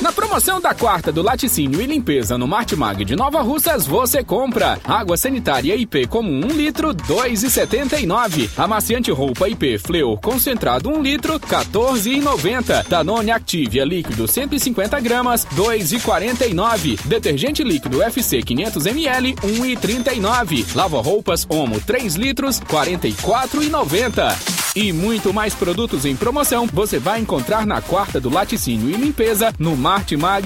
[0.00, 4.78] Na promoção da quarta do laticínio e limpeza no Martimag de Nova Russas, você compra
[4.82, 8.48] água sanitária IP comum 1 litro, 2,79.
[8.56, 12.88] Amaciante roupa IP Fleur concentrado 1 litro, 14,90.
[12.88, 16.98] Danone Activia líquido 150 gramas, 2,49.
[17.04, 20.74] Detergente líquido FC 500 ml, 1,39.
[20.74, 24.60] Lava roupas Omo 3 litros, 44,90.
[24.76, 29.52] E muito mais produtos em promoção você vai encontrar na quarta do laticínio e limpeza
[29.58, 29.89] no Martimag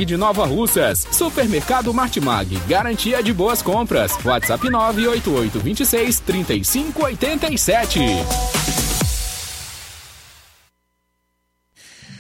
[0.07, 1.07] de Nova Russas.
[1.13, 4.13] Supermercado Martimag, garantia de boas compras.
[4.25, 8.01] WhatsApp 988 26 35 87.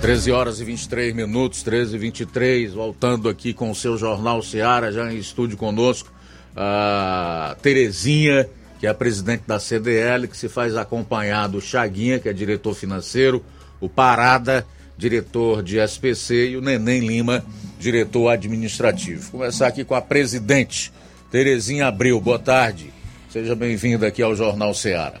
[0.00, 4.90] 13 horas e 23 minutos, 13 e 23, voltando aqui com o seu Jornal Ceará,
[4.90, 6.12] já em estúdio conosco
[6.56, 8.48] a Terezinha,
[8.82, 12.74] que é a presidente da CDL, que se faz acompanhar do Chaguinha, que é diretor
[12.74, 13.40] financeiro,
[13.80, 14.66] o Parada,
[14.98, 17.44] diretor de SPC, e o Neném Lima,
[17.78, 19.30] diretor administrativo.
[19.30, 20.92] Vou começar aqui com a presidente,
[21.30, 22.20] Terezinha Abreu.
[22.20, 22.92] Boa tarde.
[23.30, 25.20] Seja bem-vinda aqui ao Jornal Ceará.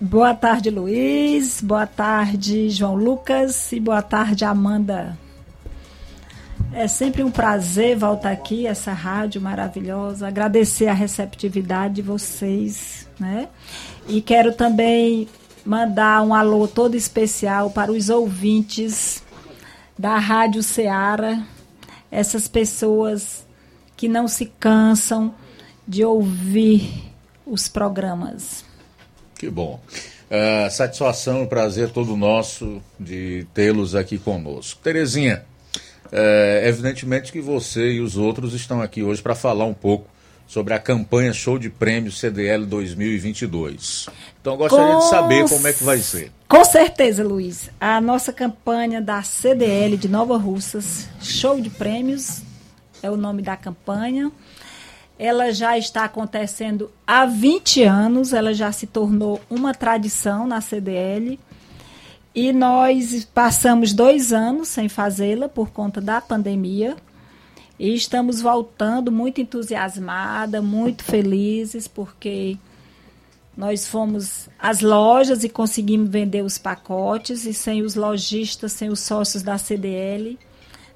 [0.00, 1.60] Boa tarde, Luiz.
[1.60, 3.72] Boa tarde, João Lucas.
[3.72, 5.18] E boa tarde, Amanda.
[6.72, 10.28] É sempre um prazer voltar aqui, essa rádio maravilhosa.
[10.28, 13.48] Agradecer a receptividade de vocês, né?
[14.08, 15.28] E quero também
[15.64, 19.22] mandar um alô todo especial para os ouvintes
[19.98, 21.42] da Rádio Ceará,
[22.10, 23.44] essas pessoas
[23.96, 25.34] que não se cansam
[25.86, 27.12] de ouvir
[27.44, 28.64] os programas.
[29.38, 29.80] Que bom.
[30.30, 34.80] Uh, satisfação e prazer todo nosso de tê-los aqui conosco.
[34.82, 35.44] Terezinha,
[36.12, 40.08] é, evidentemente que você e os outros estão aqui hoje para falar um pouco
[40.50, 44.08] sobre a campanha Show de Prêmios CDL 2022.
[44.40, 44.98] Então, gostaria com...
[44.98, 46.32] de saber como é que vai ser.
[46.48, 47.70] Com certeza, Luiz.
[47.80, 52.42] A nossa campanha da CDL de Nova Russas, Show de Prêmios,
[53.00, 54.32] é o nome da campanha.
[55.16, 61.38] Ela já está acontecendo há 20 anos, ela já se tornou uma tradição na CDL.
[62.34, 66.96] E nós passamos dois anos sem fazê-la por conta da pandemia.
[67.78, 72.56] E estamos voltando muito entusiasmada, muito felizes, porque
[73.56, 79.00] nós fomos às lojas e conseguimos vender os pacotes, e sem os lojistas, sem os
[79.00, 80.38] sócios da CDL,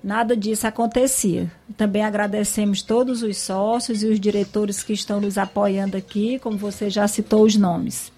[0.03, 1.51] nada disso acontecia.
[1.77, 6.89] Também agradecemos todos os sócios e os diretores que estão nos apoiando aqui, como você
[6.89, 8.14] já citou os nomes.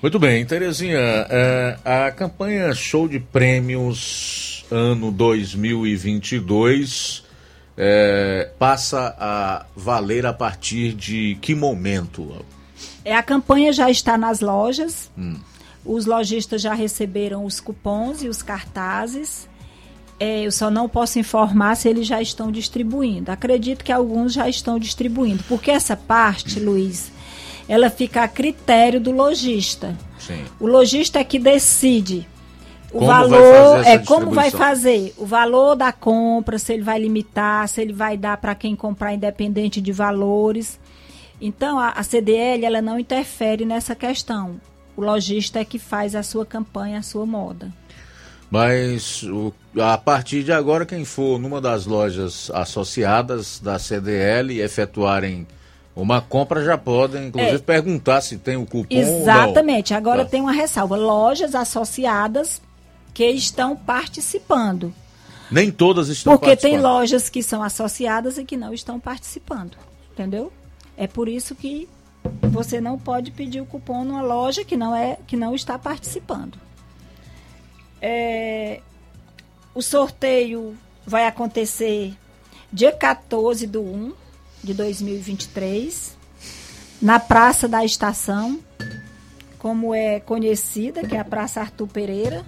[0.00, 7.24] Muito bem, Terezinha, é, a campanha Show de Prêmios ano 2022
[7.76, 12.46] é, passa a valer a partir de que momento?
[13.04, 15.34] É, a campanha já está nas lojas, hum.
[15.84, 19.48] os lojistas já receberam os cupons e os cartazes.
[20.20, 23.32] É, eu só não posso informar se eles já estão distribuindo.
[23.32, 27.17] Acredito que alguns já estão distribuindo, porque essa parte, Luiz,
[27.68, 29.96] ela fica a critério do lojista.
[30.58, 32.26] O lojista é que decide
[32.90, 37.68] o como valor é como vai fazer o valor da compra, se ele vai limitar,
[37.68, 40.80] se ele vai dar para quem comprar independente de valores.
[41.40, 44.58] Então a, a, CDL ela não interfere nessa questão.
[44.96, 47.70] O lojista é que faz a sua campanha, a sua moda.
[48.50, 55.46] Mas o, a partir de agora, quem for numa das lojas associadas da CDL efetuarem
[56.02, 57.58] uma compra já podem, inclusive, é.
[57.58, 59.92] perguntar se tem o cupom Exatamente.
[59.92, 60.30] Agora tá.
[60.30, 60.96] tem uma ressalva.
[60.96, 62.62] Lojas associadas
[63.12, 64.94] que estão participando.
[65.50, 66.70] Nem todas estão Porque participando.
[66.72, 69.76] Porque tem lojas que são associadas e que não estão participando.
[70.12, 70.52] Entendeu?
[70.96, 71.88] É por isso que
[72.42, 76.58] você não pode pedir o cupom numa loja que não é que não está participando.
[78.00, 78.80] É,
[79.74, 82.14] o sorteio vai acontecer
[82.72, 84.12] dia 14 do 1
[84.62, 86.16] de 2023
[87.00, 88.58] na Praça da Estação,
[89.58, 92.44] como é conhecida, que é a Praça Arthur Pereira.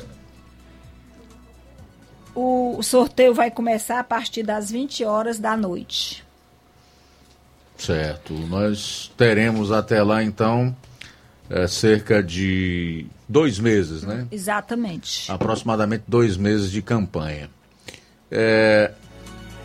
[2.34, 6.24] O, o sorteio vai começar a partir das 20 horas da noite.
[7.76, 8.34] Certo.
[8.34, 10.76] Nós teremos até lá, então,
[11.48, 14.26] é, cerca de dois meses, né?
[14.30, 15.30] Exatamente.
[15.30, 17.50] Aproximadamente dois meses de campanha.
[18.30, 18.92] É,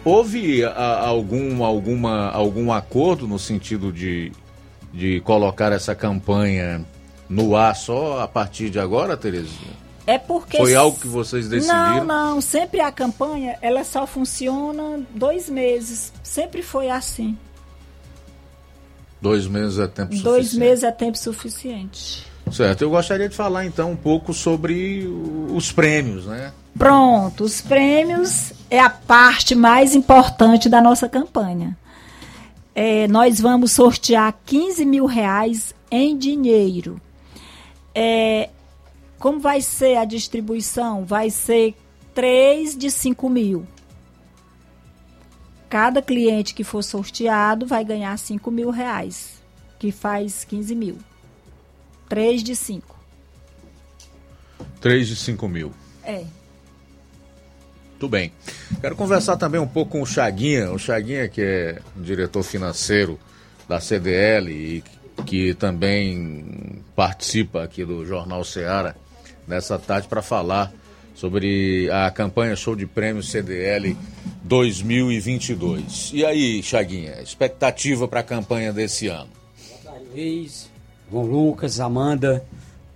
[0.06, 4.32] houve a, algum, alguma, algum acordo no sentido de,
[4.94, 6.86] de colocar essa campanha
[7.28, 9.86] no ar só a partir de agora, Terezinha?
[10.08, 12.06] É porque foi algo que vocês decidiram?
[12.06, 12.42] Não, não.
[12.42, 16.14] Sempre a campanha ela só funciona dois meses.
[16.22, 17.36] Sempre foi assim.
[19.20, 20.50] Dois meses é tempo dois suficiente.
[20.50, 22.35] Dois meses é tempo suficiente.
[22.52, 22.84] Certo.
[22.84, 25.08] Eu gostaria de falar então um pouco sobre
[25.50, 26.54] os prêmios, né?
[26.78, 27.44] Pronto.
[27.44, 31.78] Os prêmios é a parte mais importante da nossa campanha.
[32.74, 37.00] É, nós vamos sortear 15 mil reais em dinheiro.
[37.94, 38.50] É,
[39.18, 41.06] como vai ser a distribuição?
[41.06, 41.76] Vai ser
[42.14, 43.66] 3 de 5 mil.
[45.70, 49.42] Cada cliente que for sorteado vai ganhar 5 mil reais,
[49.80, 50.98] que faz 15 mil.
[52.10, 52.96] 3 de 5.
[54.82, 55.74] 3 de 5 mil.
[56.04, 56.24] É.
[57.92, 58.32] Muito bem.
[58.82, 63.20] Quero conversar também um pouco com o Chaguinha, o Chaguinha que é diretor financeiro
[63.68, 64.84] da CDL e
[65.26, 68.96] que também participa aqui do Jornal Ceará
[69.48, 70.72] nessa tarde para falar
[71.16, 73.96] sobre a campanha Show de Prêmios CDL
[74.44, 76.12] 2022.
[76.14, 79.30] E aí, Chaguinha, expectativa para a campanha desse ano?
[80.12, 80.70] Luiz,
[81.12, 82.44] João Lucas, Amanda,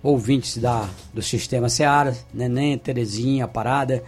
[0.02, 4.02] ouvintes da, do Sistema Seara, Neném, Terezinha, Parada.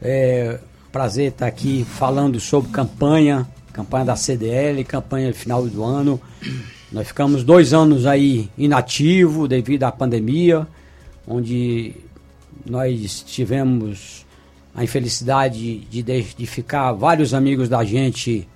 [0.00, 0.58] É
[0.92, 6.20] prazer estar aqui falando sobre campanha, campanha da CDL, campanha final do ano.
[6.92, 10.66] Nós ficamos dois anos aí inativo devido à pandemia
[11.26, 11.94] onde
[12.64, 14.24] nós tivemos
[14.74, 18.46] a infelicidade de, de ficar vários amigos da gente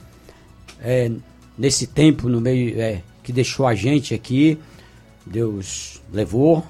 [0.81, 1.11] é,
[1.57, 4.59] nesse tempo no meio é, que deixou a gente aqui.
[5.27, 6.65] Deus levou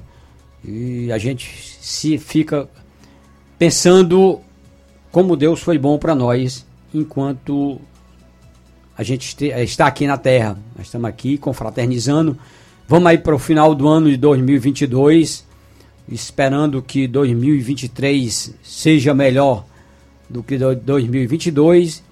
[0.64, 1.48] e a gente
[1.80, 2.68] se fica
[3.56, 4.40] pensando
[5.12, 7.80] como Deus foi bom para nós enquanto
[8.96, 10.58] a gente está aqui na Terra.
[10.76, 12.36] Nós estamos aqui confraternizando.
[12.88, 15.46] Vamos aí para o final do ano de 2022
[16.10, 19.64] esperando que 2023 seja melhor
[20.28, 22.02] do que 2022.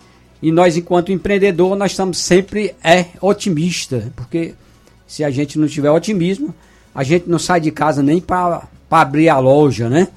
[0.43, 4.55] E nós, enquanto empreendedor, nós estamos sempre é otimista, porque
[5.07, 6.55] se a gente não tiver otimismo,
[6.95, 10.09] a gente não sai de casa nem para abrir a loja, né?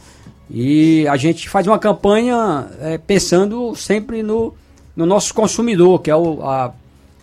[0.49, 4.53] E a gente faz uma campanha é, pensando sempre no,
[4.95, 6.73] no nosso consumidor, que é o, a,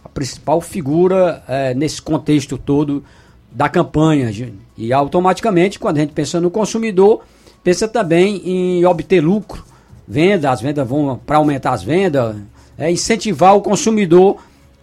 [0.05, 3.05] a principal figura é, nesse contexto todo
[3.51, 4.31] da campanha.
[4.77, 7.23] E automaticamente, quando a gente pensa no consumidor,
[7.65, 9.65] pensa também em obter lucro,
[10.07, 12.37] venda, as vendas vão para aumentar as vendas,
[12.79, 14.37] é incentivar o consumidor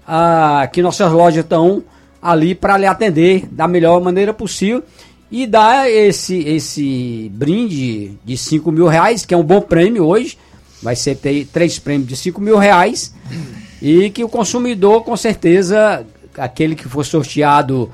[0.07, 1.84] a que nossas lojas estão
[2.22, 4.84] ali para lhe atender da melhor maneira possível
[5.32, 10.38] e dar esse, esse brinde de 5 mil reais, que é um bom prêmio hoje,
[10.82, 13.15] vai ser ter três prêmios de 5 mil reais,
[13.82, 16.06] e que o consumidor, com certeza,
[16.38, 17.90] aquele que for sorteado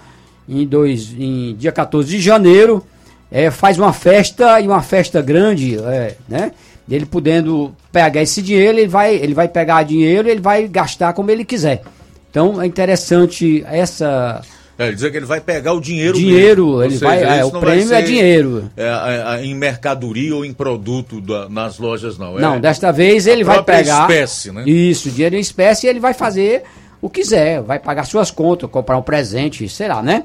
[0.49, 2.83] em, dois, em dia 14 de janeiro,
[3.31, 6.51] é, faz uma festa e uma festa grande, é, né?
[6.89, 11.31] Ele podendo pegar esse dinheiro, ele vai, ele vai pegar dinheiro ele vai gastar como
[11.31, 11.81] ele quiser.
[12.29, 14.41] Então é interessante essa.
[14.77, 16.17] É, dizer que ele vai pegar o dinheiro.
[16.17, 16.83] Dinheiro, mesmo.
[16.83, 17.39] ele seja, vai.
[17.39, 18.71] É, o prêmio é dinheiro.
[18.77, 22.37] É, é, é, em mercadoria ou em produto da, nas lojas, não.
[22.37, 24.01] É não, desta vez ele vai pegar.
[24.01, 24.63] espécie, né?
[24.65, 26.63] Isso, dinheiro em espécie e ele vai fazer
[27.01, 27.61] o que quiser.
[27.61, 30.23] Vai pagar suas contas, comprar um presente, sei lá, né?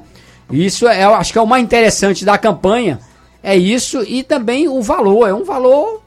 [0.49, 2.99] Isso é, acho que é o mais interessante da campanha.
[3.43, 5.27] É isso e também o valor.
[5.27, 6.04] É um valor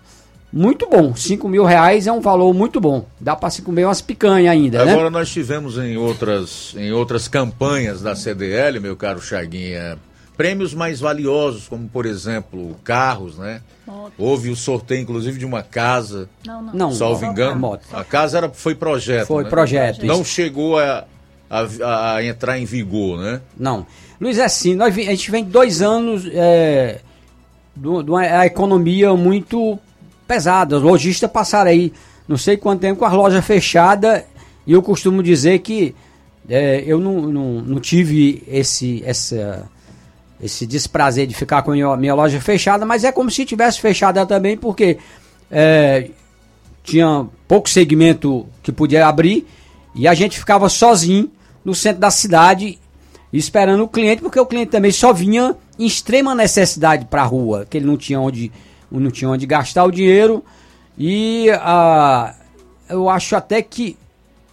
[0.52, 1.14] muito bom.
[1.14, 3.06] 5 mil reais é um valor muito bom.
[3.20, 5.10] Dá para se comer umas picanhas ainda, Agora né?
[5.10, 9.98] nós tivemos em outras, em outras campanhas da CDL, meu caro Chaguinha,
[10.38, 13.60] prêmios mais valiosos, como por exemplo, carros, né?
[13.86, 14.12] Moto.
[14.16, 16.28] Houve o sorteio, inclusive, de uma casa.
[16.46, 16.72] Não, não.
[16.72, 17.58] não salvo engano.
[17.58, 17.84] Moto.
[17.92, 19.26] A casa era, foi projeto.
[19.26, 19.50] Foi né?
[19.50, 20.06] projeto.
[20.06, 21.04] Não chegou a,
[21.50, 23.40] a, a, entrar em vigor, né?
[23.58, 23.86] Não.
[24.20, 27.00] Luiz, é assim, nós, a gente vem dois anos é,
[27.76, 29.78] de uma economia muito
[30.28, 30.76] pesada.
[30.76, 31.92] Os lojistas passaram aí
[32.28, 34.22] não sei quanto tempo com as lojas fechadas
[34.66, 35.94] e eu costumo dizer que
[36.48, 39.66] é, eu não, não, não tive esse, essa,
[40.40, 43.80] esse desprazer de ficar com a minha, minha loja fechada, mas é como se tivesse
[43.80, 44.98] fechada também, porque
[45.50, 46.10] é,
[46.84, 49.46] tinha pouco segmento que podia abrir
[49.94, 51.30] e a gente ficava sozinho
[51.64, 52.78] no centro da cidade
[53.32, 57.66] esperando o cliente, porque o cliente também só vinha em extrema necessidade para a rua,
[57.68, 58.50] que ele não tinha onde,
[58.90, 60.44] não tinha onde gastar o dinheiro.
[60.98, 62.34] E ah,
[62.88, 63.96] eu acho até que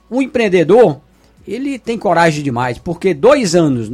[0.10, 0.99] o empreendedor
[1.48, 3.91] ele tem coragem demais, porque dois anos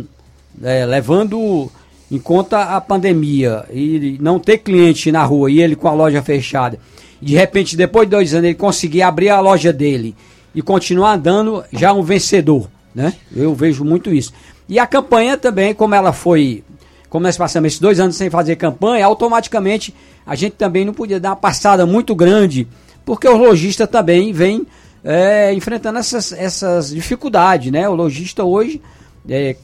[0.64, 1.70] é, levando
[2.10, 6.22] em conta a pandemia e não ter cliente na rua e ele com a loja
[6.22, 6.78] fechada,
[7.22, 10.16] de repente depois de dois anos ele conseguir abrir a loja dele
[10.54, 13.14] e continuar andando, já é um vencedor, né?
[13.34, 14.34] Eu vejo muito isso.
[14.68, 16.64] E a campanha também, como ela foi,
[17.12, 19.94] como nós passamos esses dois anos sem fazer campanha, automaticamente
[20.26, 22.66] a gente também não podia dar uma passada muito grande,
[23.04, 24.66] porque o lojista também vem
[25.04, 27.90] é, enfrentando essas, essas dificuldades, né?
[27.90, 28.82] O lojista hoje,
[29.28, 29.58] é,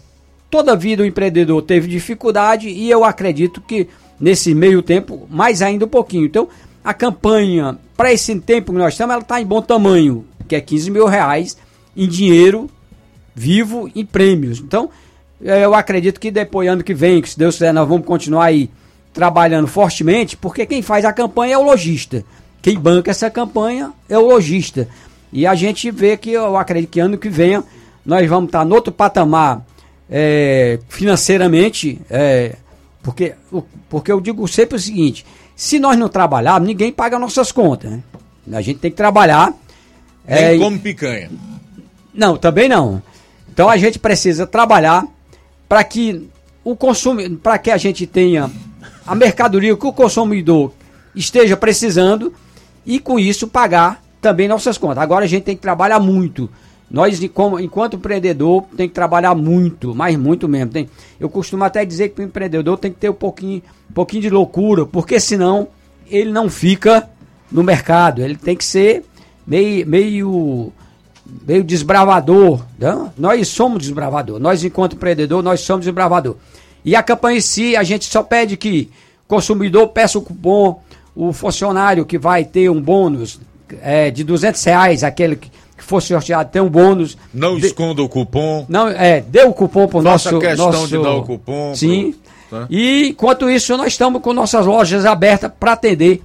[0.49, 3.87] toda vida o empreendedor teve dificuldade e eu acredito que
[4.19, 6.25] nesse meio tempo, mais ainda um pouquinho.
[6.25, 6.49] Então,
[6.83, 10.59] a campanha, para esse tempo que nós estamos, ela está em bom tamanho, que é
[10.59, 11.55] 15 mil reais
[11.95, 12.69] em dinheiro
[13.33, 14.59] vivo em prêmios.
[14.59, 14.89] Então,
[15.41, 18.69] eu acredito que depois, ano que vem, que se Deus quiser, nós vamos continuar aí
[19.13, 22.23] trabalhando fortemente, porque quem faz a campanha é o lojista.
[22.61, 24.87] Quem banca essa campanha é o lojista.
[25.31, 27.61] E a gente vê que eu acredito que ano que vem
[28.05, 29.65] nós vamos estar no outro patamar
[30.09, 32.55] é, financeiramente, é,
[33.03, 33.33] porque,
[33.89, 37.91] porque eu digo sempre o seguinte: se nós não trabalharmos, ninguém paga nossas contas.
[37.91, 38.01] Né?
[38.53, 39.53] A gente tem que trabalhar.
[40.27, 41.29] Nem é, come picanha.
[42.13, 43.01] Não, também não.
[43.51, 45.05] Então a gente precisa trabalhar
[45.67, 46.29] para que
[46.63, 48.51] o consumo, para que a gente tenha
[49.05, 50.73] a mercadoria que o consumidor
[51.15, 52.33] esteja precisando
[52.85, 54.99] e com isso pagar também nossas contas.
[54.99, 56.49] Agora a gente tem que trabalhar muito.
[56.89, 60.71] Nós, enquanto empreendedor, tem que trabalhar muito, mas muito mesmo.
[60.71, 60.89] Tem,
[61.19, 64.29] eu costumo até dizer que o empreendedor tem que ter um pouquinho, um pouquinho de
[64.29, 65.67] loucura, porque senão
[66.09, 67.09] ele não fica
[67.51, 68.21] no mercado.
[68.21, 69.03] Ele tem que ser
[69.45, 70.71] meio, meio,
[71.47, 72.61] meio desbravador.
[72.77, 73.09] Né?
[73.17, 74.39] Nós somos desbravador.
[74.39, 76.35] Nós, enquanto empreendedor, nós somos desbravador.
[76.83, 78.89] E a campanha em si, a gente só pede que
[79.25, 80.81] o consumidor peça o cupom,
[81.15, 83.39] o funcionário que vai ter um bônus
[83.81, 87.17] é, de 200 reais, aquele que, que for sorteado tem um bônus.
[87.33, 88.65] Não de, esconda o cupom.
[88.69, 90.29] Não, é, dê o cupom para o nosso...
[90.29, 91.75] Faça questão nosso, de dar o cupom.
[91.75, 92.15] Sim.
[92.49, 92.67] Pro, tá?
[92.69, 96.21] E enquanto isso, nós estamos com nossas lojas abertas para atender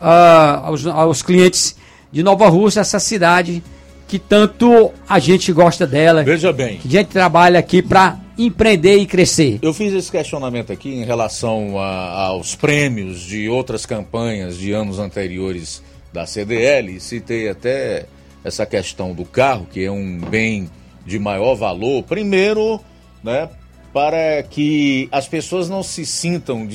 [0.00, 1.76] uh, aos, aos clientes
[2.10, 3.62] de Nova Rússia, essa cidade
[4.08, 6.24] que tanto a gente gosta dela.
[6.24, 6.78] Veja bem.
[6.78, 9.58] Que a gente trabalha aqui para empreender e crescer.
[9.60, 14.98] Eu fiz esse questionamento aqui em relação a, aos prêmios de outras campanhas de anos
[14.98, 15.82] anteriores
[16.12, 18.06] da CDL citei até
[18.42, 20.70] essa questão do carro, que é um bem
[21.04, 22.02] de maior valor.
[22.02, 22.80] Primeiro,
[23.22, 23.48] né,
[23.92, 26.66] para que as pessoas não se sintam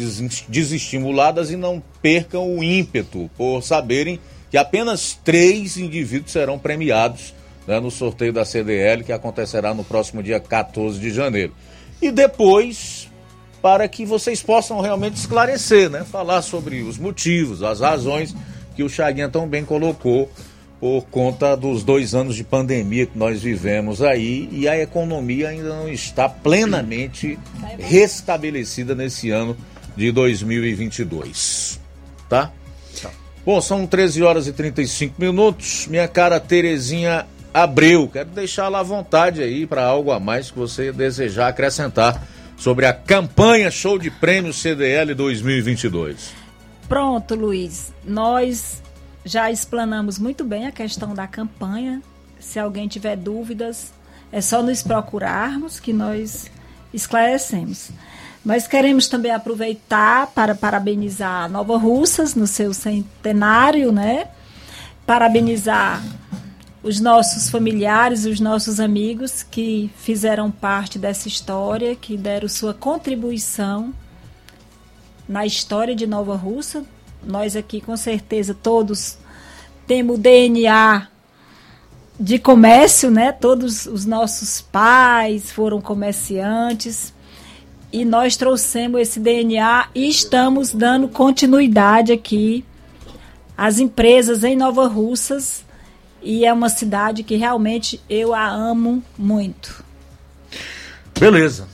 [0.48, 4.20] desestimuladas e não percam o ímpeto por saberem
[4.54, 7.34] que apenas três indivíduos serão premiados
[7.66, 11.56] né, no sorteio da CDL, que acontecerá no próximo dia 14 de janeiro.
[12.00, 13.10] E depois,
[13.64, 18.36] para que vocês possam realmente esclarecer, né, falar sobre os motivos, as razões
[18.76, 20.32] que o Chaguinha tão bem colocou
[20.80, 25.70] por conta dos dois anos de pandemia que nós vivemos aí e a economia ainda
[25.70, 27.40] não está plenamente
[27.80, 29.58] restabelecida nesse ano
[29.98, 31.80] de 2022.
[32.30, 32.52] Tá?
[33.46, 35.86] Bom, são 13 horas e 35 minutos.
[35.88, 40.92] Minha cara Terezinha Abreu, quero deixá-la à vontade aí para algo a mais que você
[40.94, 42.26] desejar acrescentar
[42.56, 46.34] sobre a campanha Show de Prêmios CDL 2022.
[46.88, 47.94] Pronto, Luiz.
[48.06, 48.82] Nós
[49.26, 52.02] já explanamos muito bem a questão da campanha.
[52.40, 53.94] Se alguém tiver dúvidas,
[54.32, 56.50] é só nos procurarmos que nós
[56.94, 57.92] esclarecemos.
[58.44, 64.28] Nós queremos também aproveitar para parabenizar Nova Russas no seu centenário, né?
[65.06, 66.04] Parabenizar
[66.84, 73.94] os nossos familiares, os nossos amigos que fizeram parte dessa história, que deram sua contribuição
[75.28, 76.84] na história de Nova Russa.
[77.26, 79.18] Nós aqui, com certeza, todos
[79.88, 81.08] temos DNA
[82.20, 83.32] de comércio, né?
[83.32, 87.14] Todos os nossos pais foram comerciantes
[87.94, 92.66] e nós trouxemos esse DNA e estamos dando continuidade aqui
[93.56, 95.64] às empresas em Nova Russas
[96.20, 99.86] e é uma cidade que realmente eu a amo muito.
[101.20, 101.68] Beleza.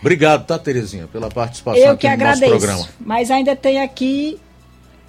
[0.00, 2.88] Obrigado, tá, Terezinha, pela participação Eu que no agradeço, nosso programa.
[3.00, 4.38] Mas ainda tem aqui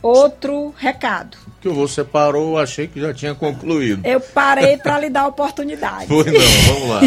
[0.01, 1.37] outro recado.
[1.61, 4.05] Que você parou, achei que já tinha concluído.
[4.05, 6.07] Eu parei para lhe dar a oportunidade.
[6.07, 7.01] Foi não, vamos lá.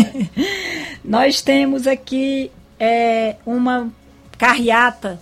[1.02, 3.90] nós temos aqui é, uma
[4.36, 5.20] carreata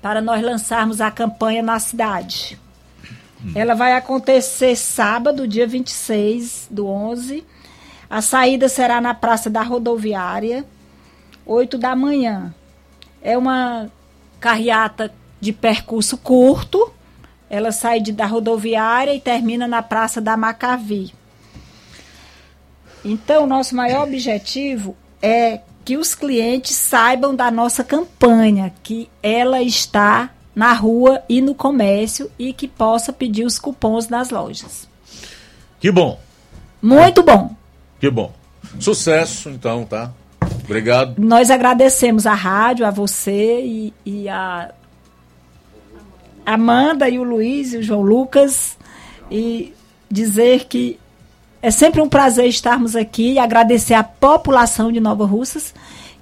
[0.00, 2.58] para nós lançarmos a campanha na cidade.
[3.54, 7.44] Ela vai acontecer sábado, dia 26 do 11.
[8.08, 10.64] A saída será na Praça da Rodoviária,
[11.46, 12.54] 8 da manhã.
[13.22, 13.90] É uma
[14.38, 16.92] carreata de percurso curto.
[17.48, 21.12] Ela sai de, da rodoviária e termina na Praça da Macavi.
[23.04, 30.30] Então, nosso maior objetivo é que os clientes saibam da nossa campanha, que ela está
[30.54, 34.88] na rua e no comércio e que possa pedir os cupons nas lojas.
[35.80, 36.20] Que bom.
[36.80, 37.56] Muito bom.
[37.98, 38.32] Que bom.
[38.78, 40.12] Sucesso, então, tá?
[40.62, 41.20] Obrigado.
[41.20, 44.72] Nós agradecemos a rádio, a você e, e a
[46.46, 48.78] Amanda e o Luiz e o João Lucas
[49.28, 49.74] e
[50.08, 51.00] dizer que
[51.62, 55.74] é sempre um prazer estarmos aqui e agradecer à população de Nova Russas,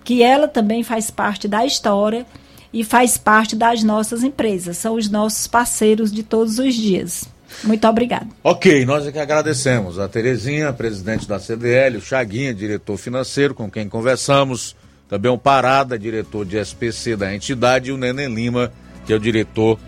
[0.05, 2.27] que ela também faz parte da história
[2.73, 4.77] e faz parte das nossas empresas.
[4.77, 7.29] São os nossos parceiros de todos os dias.
[7.65, 8.29] Muito obrigado.
[8.45, 13.71] Ok, nós é que agradecemos a Terezinha, presidente da CDL, o Chaguinha, diretor financeiro, com
[13.71, 14.77] quem conversamos,
[15.09, 18.71] também o Parada, diretor de SPC da entidade, e o Neném Lima,
[19.07, 19.79] que é o diretor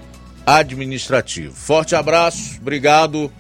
[0.47, 1.55] administrativo.
[1.55, 3.31] Forte abraço, obrigado,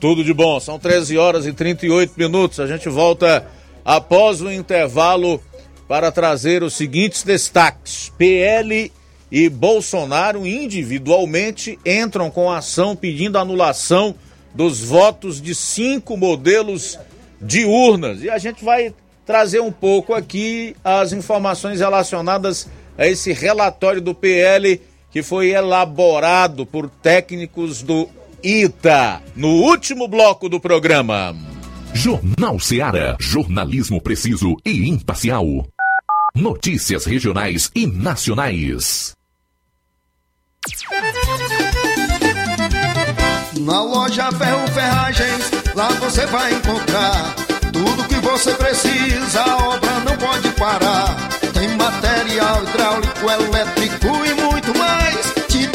[0.00, 0.58] tudo de bom.
[0.60, 2.60] São 13 horas e 38 minutos.
[2.60, 3.46] A gente volta
[3.84, 5.42] após o intervalo
[5.86, 8.12] para trazer os seguintes destaques.
[8.16, 8.92] PL
[9.30, 14.14] e Bolsonaro individualmente entram com ação pedindo anulação
[14.54, 16.98] dos votos de cinco modelos
[17.40, 18.22] de urnas.
[18.22, 18.94] E a gente vai
[19.24, 24.80] trazer um pouco aqui as informações relacionadas a esse relatório do PL
[25.10, 28.08] que foi elaborado por técnicos do
[28.42, 31.34] ITA no último bloco do programa.
[31.92, 33.16] Jornal Seara.
[33.18, 35.66] Jornalismo preciso e imparcial.
[36.34, 39.16] Notícias regionais e nacionais.
[43.60, 47.34] Na loja Ferro Ferragens, lá você vai encontrar
[47.72, 51.16] tudo que você precisa, a obra não pode parar.
[51.52, 55.37] Tem material hidráulico, elétrico e muito mais.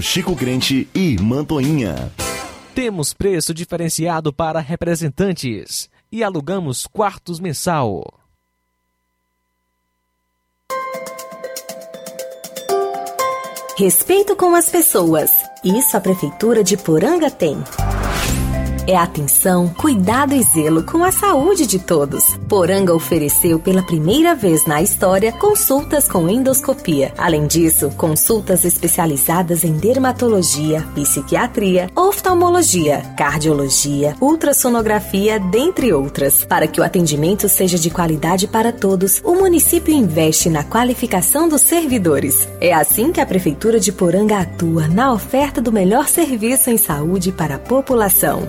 [0.00, 2.12] Chico Crente e Mantoinha.
[2.74, 8.04] Temos preço diferenciado para representantes e alugamos quartos mensal.
[13.76, 15.30] Respeito com as pessoas.
[15.64, 17.56] Isso a Prefeitura de Poranga tem
[18.88, 22.24] é atenção, cuidado e zelo com a saúde de todos.
[22.48, 27.12] Poranga ofereceu pela primeira vez na história consultas com endoscopia.
[27.18, 36.46] Além disso, consultas especializadas em dermatologia, psiquiatria, oftalmologia, cardiologia, ultrassonografia, dentre outras.
[36.46, 41.60] Para que o atendimento seja de qualidade para todos, o município investe na qualificação dos
[41.60, 42.48] servidores.
[42.58, 47.30] É assim que a Prefeitura de Poranga atua na oferta do melhor serviço em saúde
[47.30, 48.48] para a população.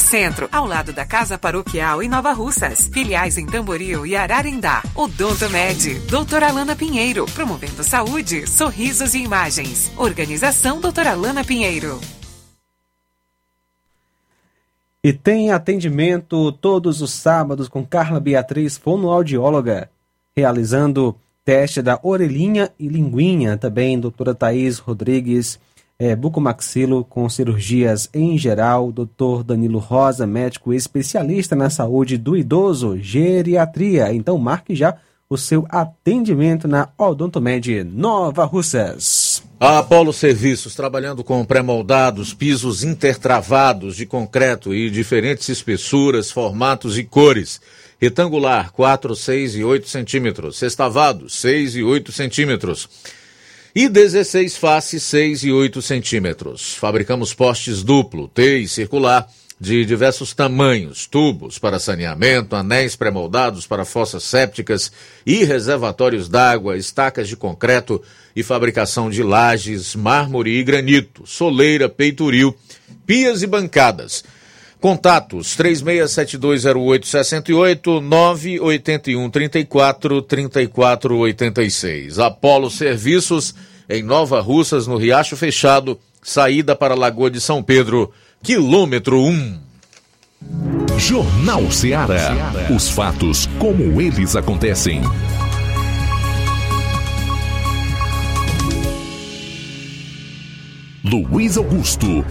[0.00, 2.88] Centro, ao lado da Casa Paroquial em Nova Russas.
[2.92, 4.82] Filiais em Tamboril e Ararindá.
[4.94, 9.92] Odonto Med, doutora Alana Pinheiro, promovendo saúde, sorrisos e imagens.
[9.96, 12.00] Organização doutora Alana Pinheiro.
[15.06, 19.88] E tem atendimento todos os sábados com Carla Beatriz, fonoaudióloga,
[20.36, 21.14] realizando
[21.44, 23.56] teste da orelhinha e linguinha.
[23.56, 25.60] Também doutora Thaís Rodrigues,
[25.98, 29.42] é, bucomaxilo com cirurgias em geral, Dr.
[29.44, 34.12] Danilo Rosa, médico especialista na saúde do idoso, geriatria.
[34.12, 34.96] Então marque já
[35.28, 39.42] o seu atendimento na Odontomed Nova Russas.
[39.58, 47.04] A Apolo Serviços, trabalhando com pré-moldados, pisos intertravados de concreto e diferentes espessuras, formatos e
[47.04, 47.60] cores.
[47.98, 50.58] Retangular, 4, 6 e 8 centímetros.
[50.58, 52.86] Sextavado, 6 e 8 centímetros
[53.76, 56.72] e 16 faces 6 e 8 centímetros.
[56.76, 59.28] Fabricamos postes duplo, T e circular,
[59.60, 64.90] de diversos tamanhos, tubos para saneamento, anéis pré-moldados para fossas sépticas
[65.26, 68.02] e reservatórios d'água, estacas de concreto
[68.34, 72.56] e fabricação de lajes, mármore e granito, soleira, peitoril,
[73.04, 74.24] pias e bancadas.
[74.86, 82.20] Contatos 36720868 981 34 34 86.
[82.20, 83.52] Apolo Serviços
[83.88, 89.58] em Nova Russas, no Riacho Fechado, saída para a Lagoa de São Pedro, quilômetro 1.
[90.96, 92.52] Jornal Ceará.
[92.72, 95.02] Os fatos como eles acontecem.
[101.02, 102.24] Luiz Augusto.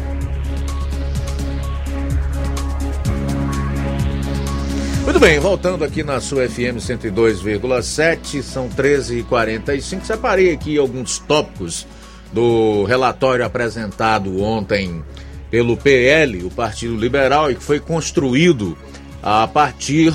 [5.16, 10.04] Muito bem, voltando aqui na sua FM 102,7, são 13h45.
[10.04, 11.88] Separei aqui alguns tópicos
[12.34, 15.02] do relatório apresentado ontem
[15.50, 18.78] pelo PL, o Partido Liberal, e que foi construído
[19.24, 20.14] a partir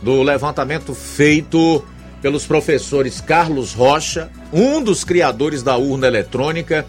[0.00, 1.84] do levantamento feito
[2.22, 6.86] pelos professores Carlos Rocha, um dos criadores da urna eletrônica,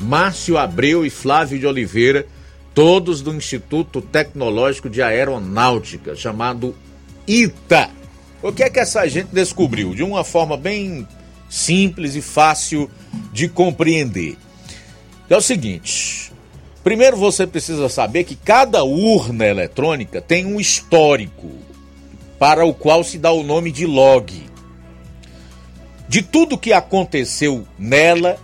[0.00, 2.26] Márcio Abreu e Flávio de Oliveira,
[2.74, 6.74] todos do Instituto Tecnológico de Aeronáutica, chamado
[7.26, 7.90] ITA.
[8.42, 9.94] O que é que essa gente descobriu?
[9.94, 11.06] De uma forma bem
[11.48, 12.90] simples e fácil
[13.32, 14.36] de compreender.
[15.28, 16.32] É o seguinte:
[16.84, 21.50] primeiro você precisa saber que cada urna eletrônica tem um histórico
[22.38, 24.46] para o qual se dá o nome de log.
[26.08, 28.38] De tudo que aconteceu nela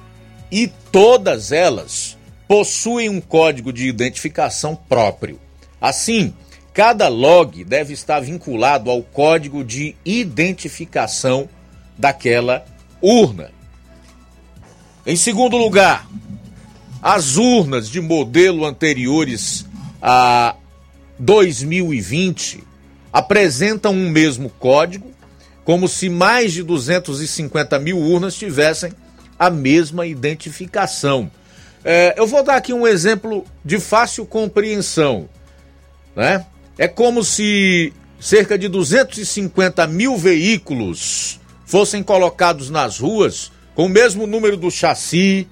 [0.51, 2.19] e todas elas
[2.49, 5.39] possuem um código de identificação próprio.
[5.81, 6.35] Assim,
[6.73, 11.49] Cada log deve estar vinculado ao código de identificação
[11.99, 12.65] daquela
[13.01, 13.51] urna.
[15.05, 16.09] Em segundo lugar,
[17.03, 19.67] as urnas de modelo anteriores
[20.01, 20.55] a
[21.19, 22.65] 2020
[23.13, 25.13] apresentam um mesmo código,
[25.65, 28.93] como se mais de 250 mil urnas tivessem
[29.39, 31.31] a mesma identificação.
[31.85, 35.29] É, eu vou dar aqui um exemplo de fácil compreensão
[36.15, 36.45] né?
[36.83, 44.27] É como se cerca de 250 mil veículos fossem colocados nas ruas com o mesmo
[44.27, 45.47] número do chassi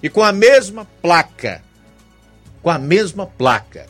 [0.00, 1.60] e com a mesma placa.
[2.62, 3.88] Com a mesma placa.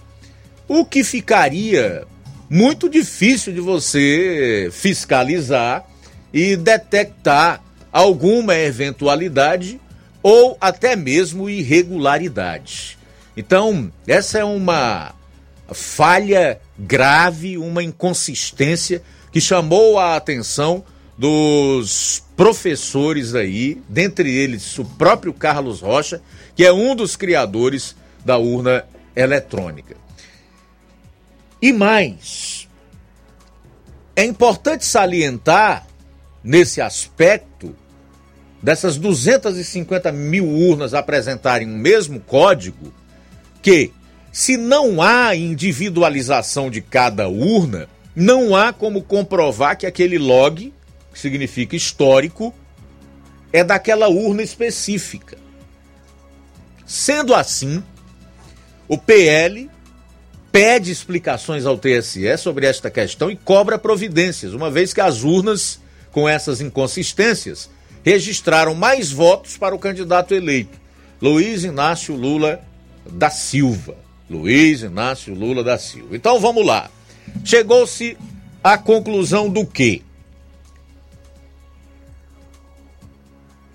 [0.66, 2.06] O que ficaria
[2.48, 5.84] muito difícil de você fiscalizar
[6.32, 7.62] e detectar
[7.92, 9.78] alguma eventualidade
[10.22, 12.96] ou até mesmo irregularidade.
[13.36, 15.19] Então, essa é uma
[15.72, 19.02] falha grave, uma inconsistência
[19.32, 20.84] que chamou a atenção
[21.16, 26.22] dos professores aí, dentre eles o próprio Carlos Rocha,
[26.56, 27.94] que é um dos criadores
[28.24, 28.84] da urna
[29.14, 29.96] eletrônica.
[31.60, 32.68] E mais,
[34.16, 35.86] é importante salientar
[36.42, 37.76] nesse aspecto
[38.62, 42.92] dessas 250 mil urnas apresentarem o mesmo código,
[43.62, 43.92] que
[44.32, 50.72] se não há individualização de cada urna, não há como comprovar que aquele log,
[51.12, 52.54] que significa histórico,
[53.52, 55.36] é daquela urna específica.
[56.86, 57.82] Sendo assim,
[58.88, 59.70] o PL
[60.52, 65.80] pede explicações ao TSE sobre esta questão e cobra providências, uma vez que as urnas
[66.10, 67.70] com essas inconsistências
[68.04, 70.80] registraram mais votos para o candidato eleito,
[71.20, 72.60] Luiz Inácio Lula
[73.10, 74.09] da Silva.
[74.30, 76.14] Luiz Inácio Lula da Silva.
[76.14, 76.88] Então vamos lá.
[77.44, 78.16] Chegou-se
[78.62, 80.02] à conclusão do quê?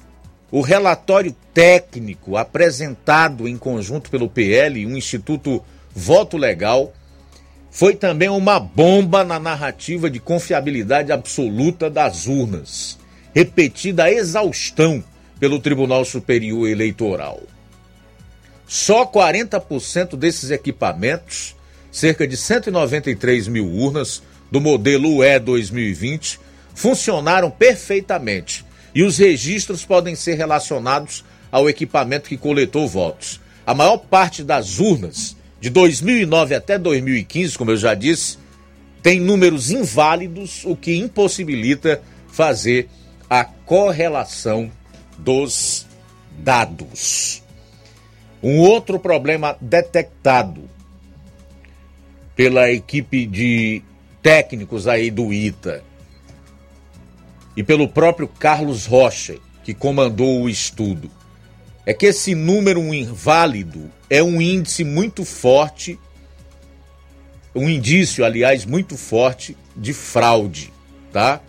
[0.51, 5.63] O relatório técnico apresentado em conjunto pelo PL, o Instituto
[5.95, 6.91] Voto Legal,
[7.71, 12.99] foi também uma bomba na narrativa de confiabilidade absoluta das urnas,
[13.33, 15.01] repetida a exaustão
[15.39, 17.41] pelo Tribunal Superior Eleitoral.
[18.67, 21.55] Só 40% desses equipamentos,
[21.89, 24.21] cerca de 193 mil urnas,
[24.51, 26.37] do modelo UE 2020
[26.75, 33.39] funcionaram perfeitamente e os registros podem ser relacionados ao equipamento que coletou votos.
[33.65, 38.37] A maior parte das urnas de 2009 até 2015, como eu já disse,
[39.01, 42.89] tem números inválidos, o que impossibilita fazer
[43.29, 44.71] a correlação
[45.17, 45.85] dos
[46.39, 47.43] dados.
[48.43, 50.69] Um outro problema detectado
[52.35, 53.83] pela equipe de
[54.21, 55.83] técnicos aí do ITA
[57.55, 61.09] e pelo próprio Carlos Rocha, que comandou o estudo,
[61.85, 65.99] é que esse número inválido é um índice muito forte,
[67.53, 70.71] um indício, aliás, muito forte de fraude,
[71.11, 71.41] tá?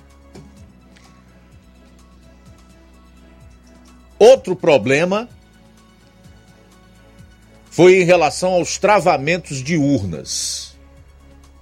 [4.19, 5.29] Outro problema
[7.71, 10.73] foi em relação aos travamentos de urnas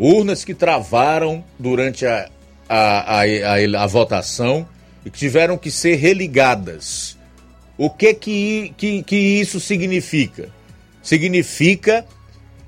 [0.00, 2.30] urnas que travaram durante a,
[2.72, 4.66] a, a, a, votação
[5.04, 7.18] e que tiveram que ser religadas.
[7.76, 10.50] O que, que, que, que isso significa?
[11.02, 12.06] Significa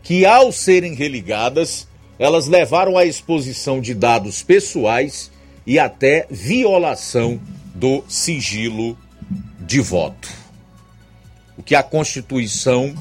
[0.02, 1.86] que, ao serem religadas,
[2.18, 5.30] elas levaram à exposição de dados pessoais
[5.64, 7.40] e até violação
[7.72, 8.98] do sigilo
[9.60, 10.28] de voto.
[11.56, 12.94] O que a Constituição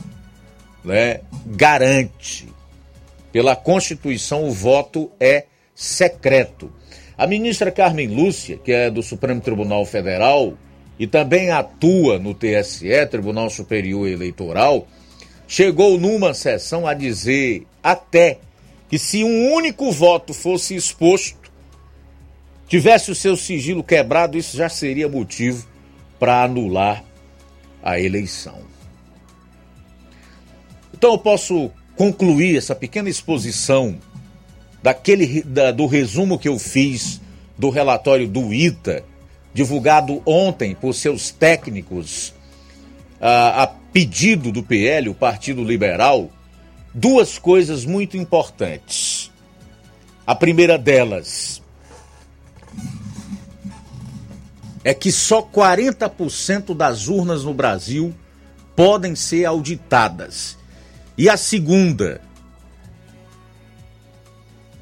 [0.83, 2.47] né, garante
[3.31, 6.71] pela Constituição, o voto é secreto.
[7.21, 10.57] A ministra Carmen Lúcia, que é do Supremo Tribunal Federal
[10.97, 14.87] e também atua no TSE, Tribunal Superior Eleitoral,
[15.47, 18.39] chegou numa sessão a dizer até
[18.89, 21.51] que se um único voto fosse exposto,
[22.67, 25.67] tivesse o seu sigilo quebrado, isso já seria motivo
[26.19, 27.03] para anular
[27.83, 28.61] a eleição.
[30.91, 33.99] Então eu posso concluir essa pequena exposição
[34.81, 37.21] daquele da, do resumo que eu fiz
[37.57, 39.03] do relatório do ITA,
[39.53, 42.33] divulgado ontem por seus técnicos
[43.19, 46.29] a, a pedido do PL, o Partido Liberal,
[46.93, 49.31] duas coisas muito importantes.
[50.25, 51.61] A primeira delas
[54.83, 58.15] é que só 40% das urnas no Brasil
[58.75, 60.57] podem ser auditadas.
[61.17, 62.21] E a segunda,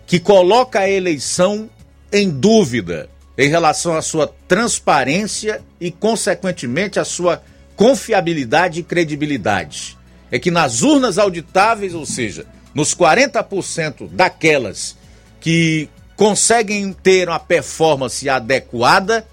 [0.10, 1.70] que coloca a eleição
[2.12, 3.08] em dúvida
[3.38, 7.44] em relação à sua transparência e, consequentemente, à sua
[7.76, 9.96] confiabilidade e credibilidade.
[10.32, 14.98] É que nas urnas auditáveis, ou seja, nos 40% daquelas
[15.40, 19.28] que conseguem ter uma performance adequada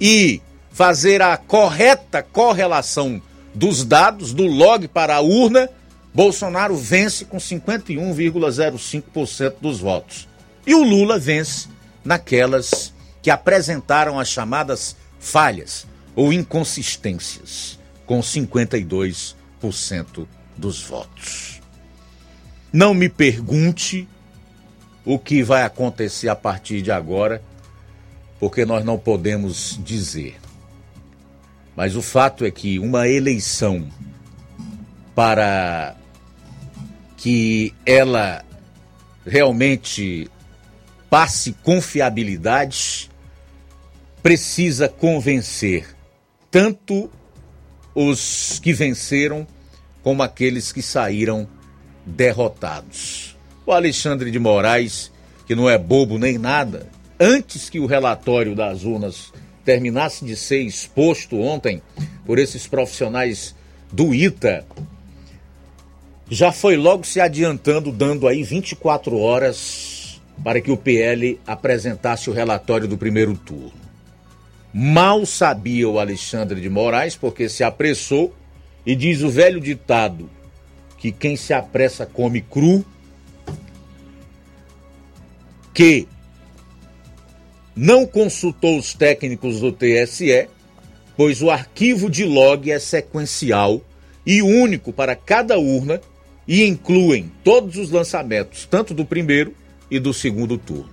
[0.00, 0.42] e
[0.72, 3.22] fazer a correta correlação
[3.54, 5.70] dos dados do log para a urna,
[6.12, 10.28] Bolsonaro vence com 51,05% dos votos.
[10.66, 11.68] E o Lula vence
[12.04, 12.92] naquelas
[13.22, 20.26] que apresentaram as chamadas falhas ou inconsistências, com 52%
[20.56, 21.60] dos votos.
[22.72, 24.08] Não me pergunte
[25.04, 27.42] o que vai acontecer a partir de agora,
[28.38, 30.38] porque nós não podemos dizer.
[31.76, 33.88] Mas o fato é que uma eleição
[35.14, 35.96] para
[37.20, 38.42] que ela
[39.26, 40.30] realmente
[41.10, 43.10] passe confiabilidade,
[44.22, 45.86] precisa convencer
[46.50, 47.10] tanto
[47.94, 49.46] os que venceram
[50.02, 51.46] como aqueles que saíram
[52.06, 53.36] derrotados.
[53.66, 55.12] O Alexandre de Moraes,
[55.46, 56.88] que não é bobo nem nada,
[57.18, 59.30] antes que o relatório das urnas
[59.62, 61.82] terminasse de ser exposto ontem
[62.24, 63.54] por esses profissionais
[63.92, 64.64] do ITA,
[66.30, 72.32] já foi logo se adiantando, dando aí 24 horas para que o PL apresentasse o
[72.32, 73.72] relatório do primeiro turno.
[74.72, 78.32] Mal sabia o Alexandre de Moraes, porque se apressou,
[78.86, 80.30] e diz o velho ditado
[80.96, 82.84] que quem se apressa come cru,
[85.74, 86.06] que
[87.74, 90.48] não consultou os técnicos do TSE,
[91.16, 93.82] pois o arquivo de log é sequencial
[94.24, 96.00] e único para cada urna
[96.50, 99.54] e incluem todos os lançamentos, tanto do primeiro
[99.88, 100.90] e do segundo turno.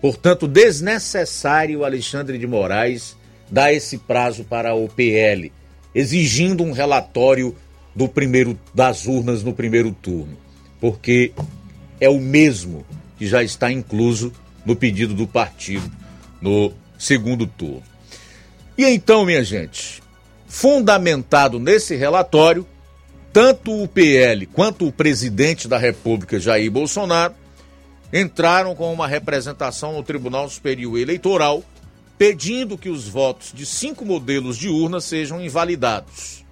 [0.00, 3.16] Portanto, desnecessário Alexandre de Moraes
[3.48, 5.52] dar esse prazo para o PL,
[5.94, 7.54] exigindo um relatório
[7.94, 10.36] do primeiro das urnas no primeiro turno,
[10.80, 11.32] porque
[12.00, 12.84] é o mesmo
[13.16, 14.32] que já está incluso
[14.66, 15.88] no pedido do partido
[16.40, 17.84] no segundo turno.
[18.76, 20.02] E então, minha gente,
[20.48, 22.66] fundamentado nesse relatório,
[23.32, 27.34] tanto o PL quanto o presidente da República, Jair Bolsonaro,
[28.12, 31.64] entraram com uma representação no Tribunal Superior Eleitoral
[32.18, 36.44] pedindo que os votos de cinco modelos de urna sejam invalidados: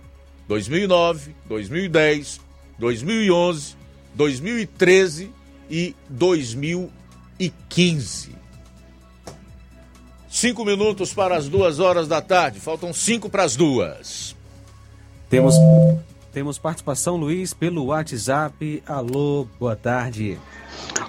[0.48, 2.40] 2009, 2010,
[2.78, 3.76] 2011,
[4.14, 5.30] 2013
[5.70, 8.30] e 2015.
[10.30, 14.34] Cinco minutos para as duas horas da tarde, faltam cinco para as duas.
[15.28, 15.54] Temos
[16.32, 18.82] temos participação, Luiz, pelo WhatsApp.
[18.86, 20.38] Alô, boa tarde.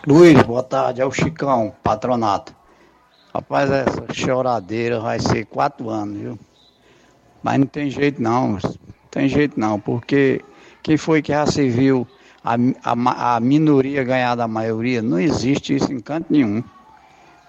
[0.06, 1.00] Luiz, boa tarde.
[1.02, 2.56] É o Chicão, patronato.
[3.34, 6.40] Rapaz, essa choradeira vai ser quatro anos, viu?
[7.44, 8.60] Mas não tem jeito não, não
[9.10, 10.44] tem jeito não, porque
[10.84, 12.06] quem foi que já se viu
[12.44, 15.02] a, a, a minoria ganhar da maioria?
[15.02, 16.64] Não existe isso em canto nenhum.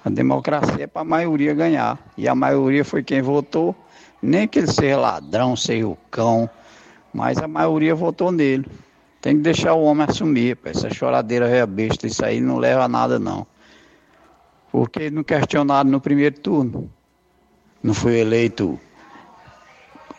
[0.05, 1.99] A democracia é para a maioria ganhar.
[2.17, 3.75] E a maioria foi quem votou,
[4.21, 6.49] nem que ele seja ladrão, seja o cão,
[7.13, 8.67] mas a maioria votou nele.
[9.21, 10.69] Tem que deixar o homem assumir, pô.
[10.69, 13.47] essa choradeira é besta, isso aí não leva a nada não.
[14.71, 16.91] Porque não questionaram no primeiro turno.
[17.83, 18.81] Não foi eleito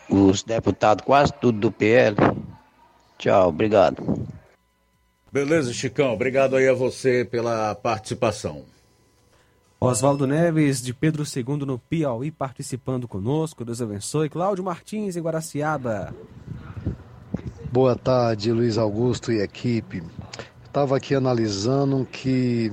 [0.08, 2.16] os deputados quase tudo do PL.
[3.18, 4.26] Tchau, obrigado.
[5.32, 8.64] Beleza, Chicão, obrigado aí a você pela participação.
[9.80, 13.64] Oswaldo Neves, de Pedro II no Piauí, participando conosco.
[13.64, 14.30] Deus abençoe.
[14.30, 16.14] Cláudio Martins, em Guaraciaba.
[17.74, 20.00] Boa tarde, Luiz Augusto e equipe.
[20.64, 22.72] Estava aqui analisando que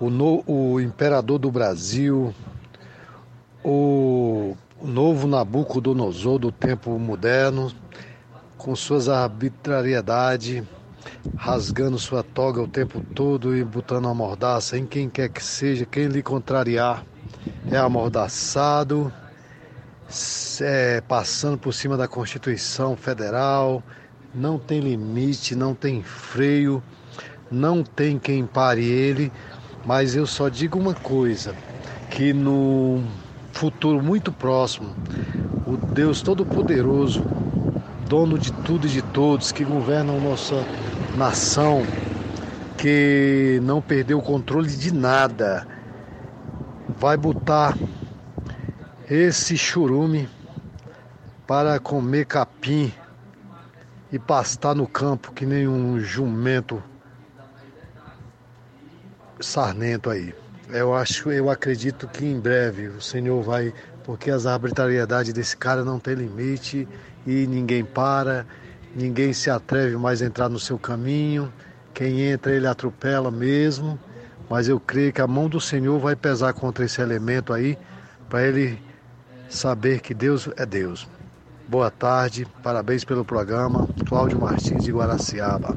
[0.00, 2.34] o, no, o imperador do Brasil,
[3.62, 7.70] o, novo Nabucodonosor do tempo moderno,
[8.58, 10.64] com suas arbitrariedades,
[11.36, 15.86] rasgando sua toga o tempo todo e botando a mordaça em quem quer que seja,
[15.86, 17.06] quem lhe contrariar
[17.70, 19.12] é amordaçado,
[20.60, 23.84] é, passando por cima da Constituição Federal,
[24.34, 26.82] não tem limite, não tem freio,
[27.50, 29.32] não tem quem pare ele,
[29.84, 31.54] mas eu só digo uma coisa,
[32.10, 33.02] que no
[33.52, 34.94] futuro muito próximo,
[35.66, 37.24] o Deus Todo-Poderoso,
[38.08, 40.64] dono de tudo e de todos, que governa a nossa
[41.16, 41.84] nação,
[42.76, 45.66] que não perdeu o controle de nada,
[46.88, 47.76] vai botar
[49.08, 50.28] esse churume
[51.46, 52.92] para comer capim
[54.12, 56.82] e pastar no campo que nem um jumento
[59.40, 60.34] sarnento aí.
[60.68, 63.72] Eu acho, eu acredito que em breve o Senhor vai,
[64.04, 66.86] porque as arbitrariedades desse cara não tem limite
[67.26, 68.46] e ninguém para,
[68.94, 71.52] ninguém se atreve mais a entrar no seu caminho.
[71.92, 73.98] Quem entra ele atropela mesmo,
[74.48, 77.76] mas eu creio que a mão do Senhor vai pesar contra esse elemento aí,
[78.28, 78.80] para ele
[79.48, 81.08] saber que Deus é Deus.
[81.70, 83.88] Boa tarde, parabéns pelo programa.
[84.04, 85.72] Cláudio Martins de Guaraciaba.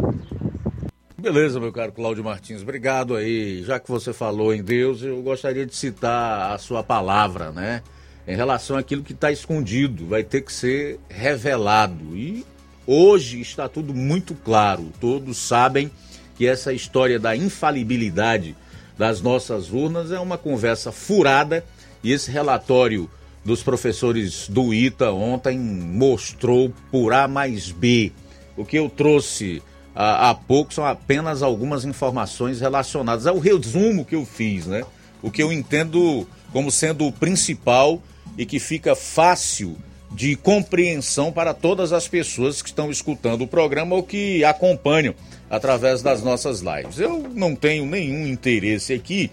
[1.16, 3.62] Beleza, meu caro Cláudio Martins, obrigado aí.
[3.62, 7.84] Já que você falou em Deus, eu gostaria de citar a sua palavra, né?
[8.28, 12.18] Em relação àquilo que está escondido, vai ter que ser revelado.
[12.18, 12.44] E
[12.88, 14.92] hoje está tudo muito claro.
[15.00, 15.92] Todos sabem
[16.36, 18.56] que essa história da infalibilidade
[18.98, 21.64] das nossas urnas é uma conversa furada
[22.04, 23.08] e esse relatório
[23.44, 28.12] dos professores do ITA ontem mostrou por A mais B.
[28.56, 29.62] O que eu trouxe
[29.96, 34.84] há, há pouco são apenas algumas informações relacionadas ao resumo que eu fiz, né?
[35.22, 38.02] O que eu entendo como sendo o principal
[38.38, 39.78] e que fica fácil
[40.12, 45.16] de compreensão para todas as pessoas que estão escutando o programa ou que acompanham
[45.50, 47.00] através das nossas lives.
[47.00, 49.32] Eu não tenho nenhum interesse aqui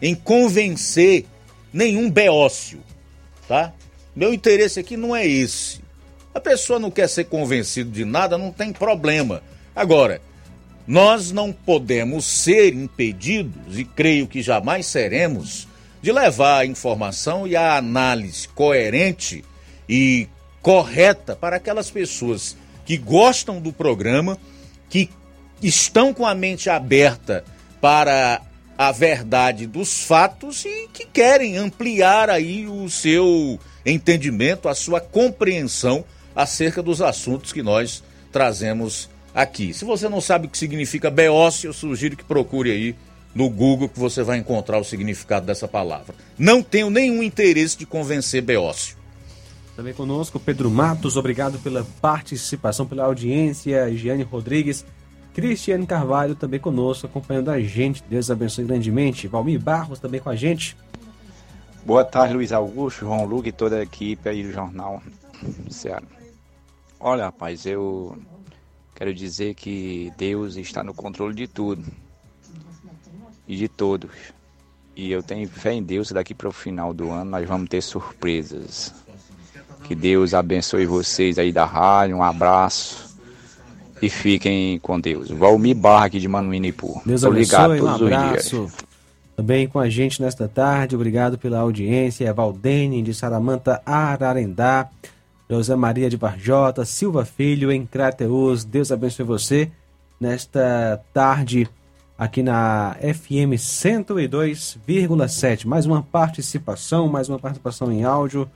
[0.00, 1.24] em convencer
[1.72, 2.80] nenhum beócio,
[3.48, 3.72] tá?
[4.14, 5.80] Meu interesse aqui não é esse.
[6.34, 9.42] A pessoa não quer ser convencido de nada, não tem problema.
[9.74, 10.20] Agora,
[10.86, 15.66] nós não podemos ser impedidos, e creio que jamais seremos,
[16.00, 19.44] de levar a informação e a análise coerente
[19.88, 20.28] e
[20.62, 24.38] correta para aquelas pessoas que gostam do programa,
[24.88, 25.10] que
[25.62, 27.44] estão com a mente aberta
[27.80, 28.40] para
[28.78, 36.04] a verdade dos fatos e que querem ampliar aí o seu entendimento, a sua compreensão
[36.34, 39.74] acerca dos assuntos que nós trazemos aqui.
[39.74, 42.94] Se você não sabe o que significa beócio, eu sugiro que procure aí
[43.34, 46.14] no Google que você vai encontrar o significado dessa palavra.
[46.38, 48.96] Não tenho nenhum interesse de convencer beócio.
[49.74, 54.84] Também conosco Pedro Matos, obrigado pela participação, pela audiência, Giane Rodrigues,
[55.40, 58.02] Cristiane Carvalho também conosco, acompanhando a gente.
[58.10, 59.28] Deus abençoe grandemente.
[59.28, 60.76] Valmir Barros também com a gente.
[61.86, 65.00] Boa tarde, Luiz Augusto, João Luque e toda a equipe aí do Jornal
[65.70, 66.02] Ceará.
[66.98, 68.18] Olha, rapaz, eu
[68.96, 71.84] Quero dizer que Deus está no controle de tudo
[73.46, 74.10] e de todos.
[74.96, 77.80] E eu tenho fé em Deus daqui para o final do ano nós vamos ter
[77.80, 78.92] surpresas.
[79.84, 83.07] Que Deus abençoe vocês aí da rádio, um abraço
[84.00, 85.30] e fiquem com Deus.
[85.30, 87.02] Valmir Barra aqui de Manuinipu.
[87.04, 88.70] Deus abençoe, um abraço.
[89.36, 92.32] Também com a gente nesta tarde, obrigado pela audiência.
[92.32, 94.88] Valdene de Saramanta, Ararendá.
[95.50, 98.64] José Maria de Barjota, Silva Filho, em Crateus.
[98.64, 99.70] Deus abençoe você
[100.20, 101.66] nesta tarde
[102.18, 105.66] aqui na FM 102,7.
[105.66, 108.46] Mais uma participação, mais uma participação em áudio.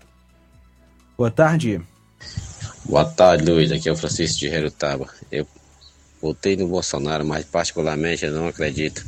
[1.17, 1.81] Boa tarde.
[2.85, 3.71] Boa tarde, Luiz.
[3.71, 5.09] Aqui é o Francisco de Herutaba.
[5.31, 5.47] Eu
[6.21, 9.05] votei no Bolsonaro, mas particularmente eu não acredito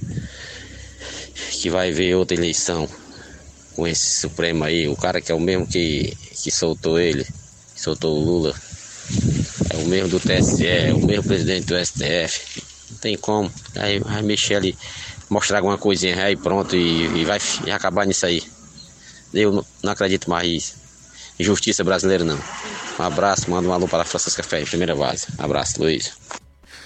[1.61, 2.89] que vai haver outra eleição
[3.75, 4.87] com esse Supremo aí.
[4.89, 7.27] O cara que é o mesmo que, que soltou ele
[7.75, 8.55] soltou o Lula.
[9.71, 12.63] É o mesmo do TSE, é o mesmo presidente do STF.
[12.93, 13.53] Não tem como.
[13.75, 14.79] Aí vai mexer ali,
[15.29, 18.43] mostrar alguma coisinha aí pronto e, e vai e acabar nisso aí.
[19.33, 20.77] Eu não, não acredito mais
[21.39, 22.39] em justiça brasileira não.
[22.99, 25.27] Um abraço, manda um alô para a Francisca Fé, primeira base.
[25.39, 26.17] Um abraço, Luiz.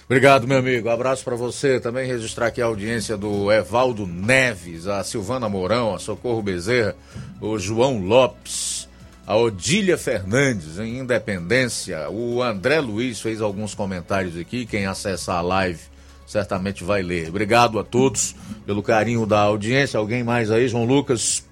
[0.07, 0.89] Obrigado, meu amigo.
[0.89, 1.79] Um abraço para você.
[1.79, 6.97] Também registrar aqui a audiência do Evaldo Neves, a Silvana Mourão, a Socorro Bezerra,
[7.43, 8.89] o João Lopes,
[9.27, 12.09] a Odília Fernandes, em Independência.
[12.09, 14.65] O André Luiz fez alguns comentários aqui.
[14.65, 15.81] Quem acessar a live
[16.27, 17.29] certamente vai ler.
[17.29, 19.99] Obrigado a todos pelo carinho da audiência.
[19.99, 21.45] Alguém mais aí, João Lucas?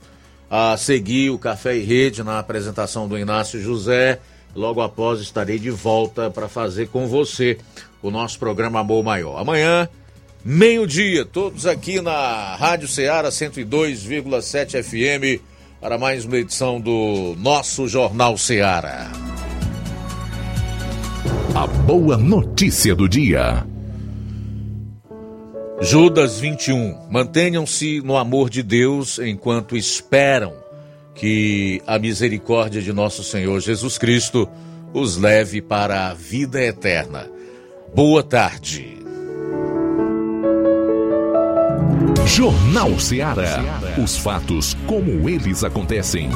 [0.49, 4.19] A seguir o Café e Rede na apresentação do Inácio José.
[4.57, 7.59] Logo após estarei de volta para fazer com você
[8.03, 9.39] o nosso programa Amor Maior.
[9.39, 9.87] Amanhã,
[10.43, 15.43] meio-dia, todos aqui na Rádio Ceará 102,7 FM
[15.79, 19.13] para mais uma edição do nosso Jornal Ceará.
[21.55, 23.67] A boa notícia do dia.
[25.83, 27.09] Judas 21.
[27.11, 30.66] Mantenham-se no amor de Deus enquanto esperam
[31.17, 34.49] que a misericórdia de nosso Senhor Jesus Cristo
[34.93, 37.29] os leve para a vida eterna.
[37.95, 38.97] Boa tarde.
[42.27, 43.63] Jornal Ceará.
[44.03, 46.29] Os fatos como eles acontecem.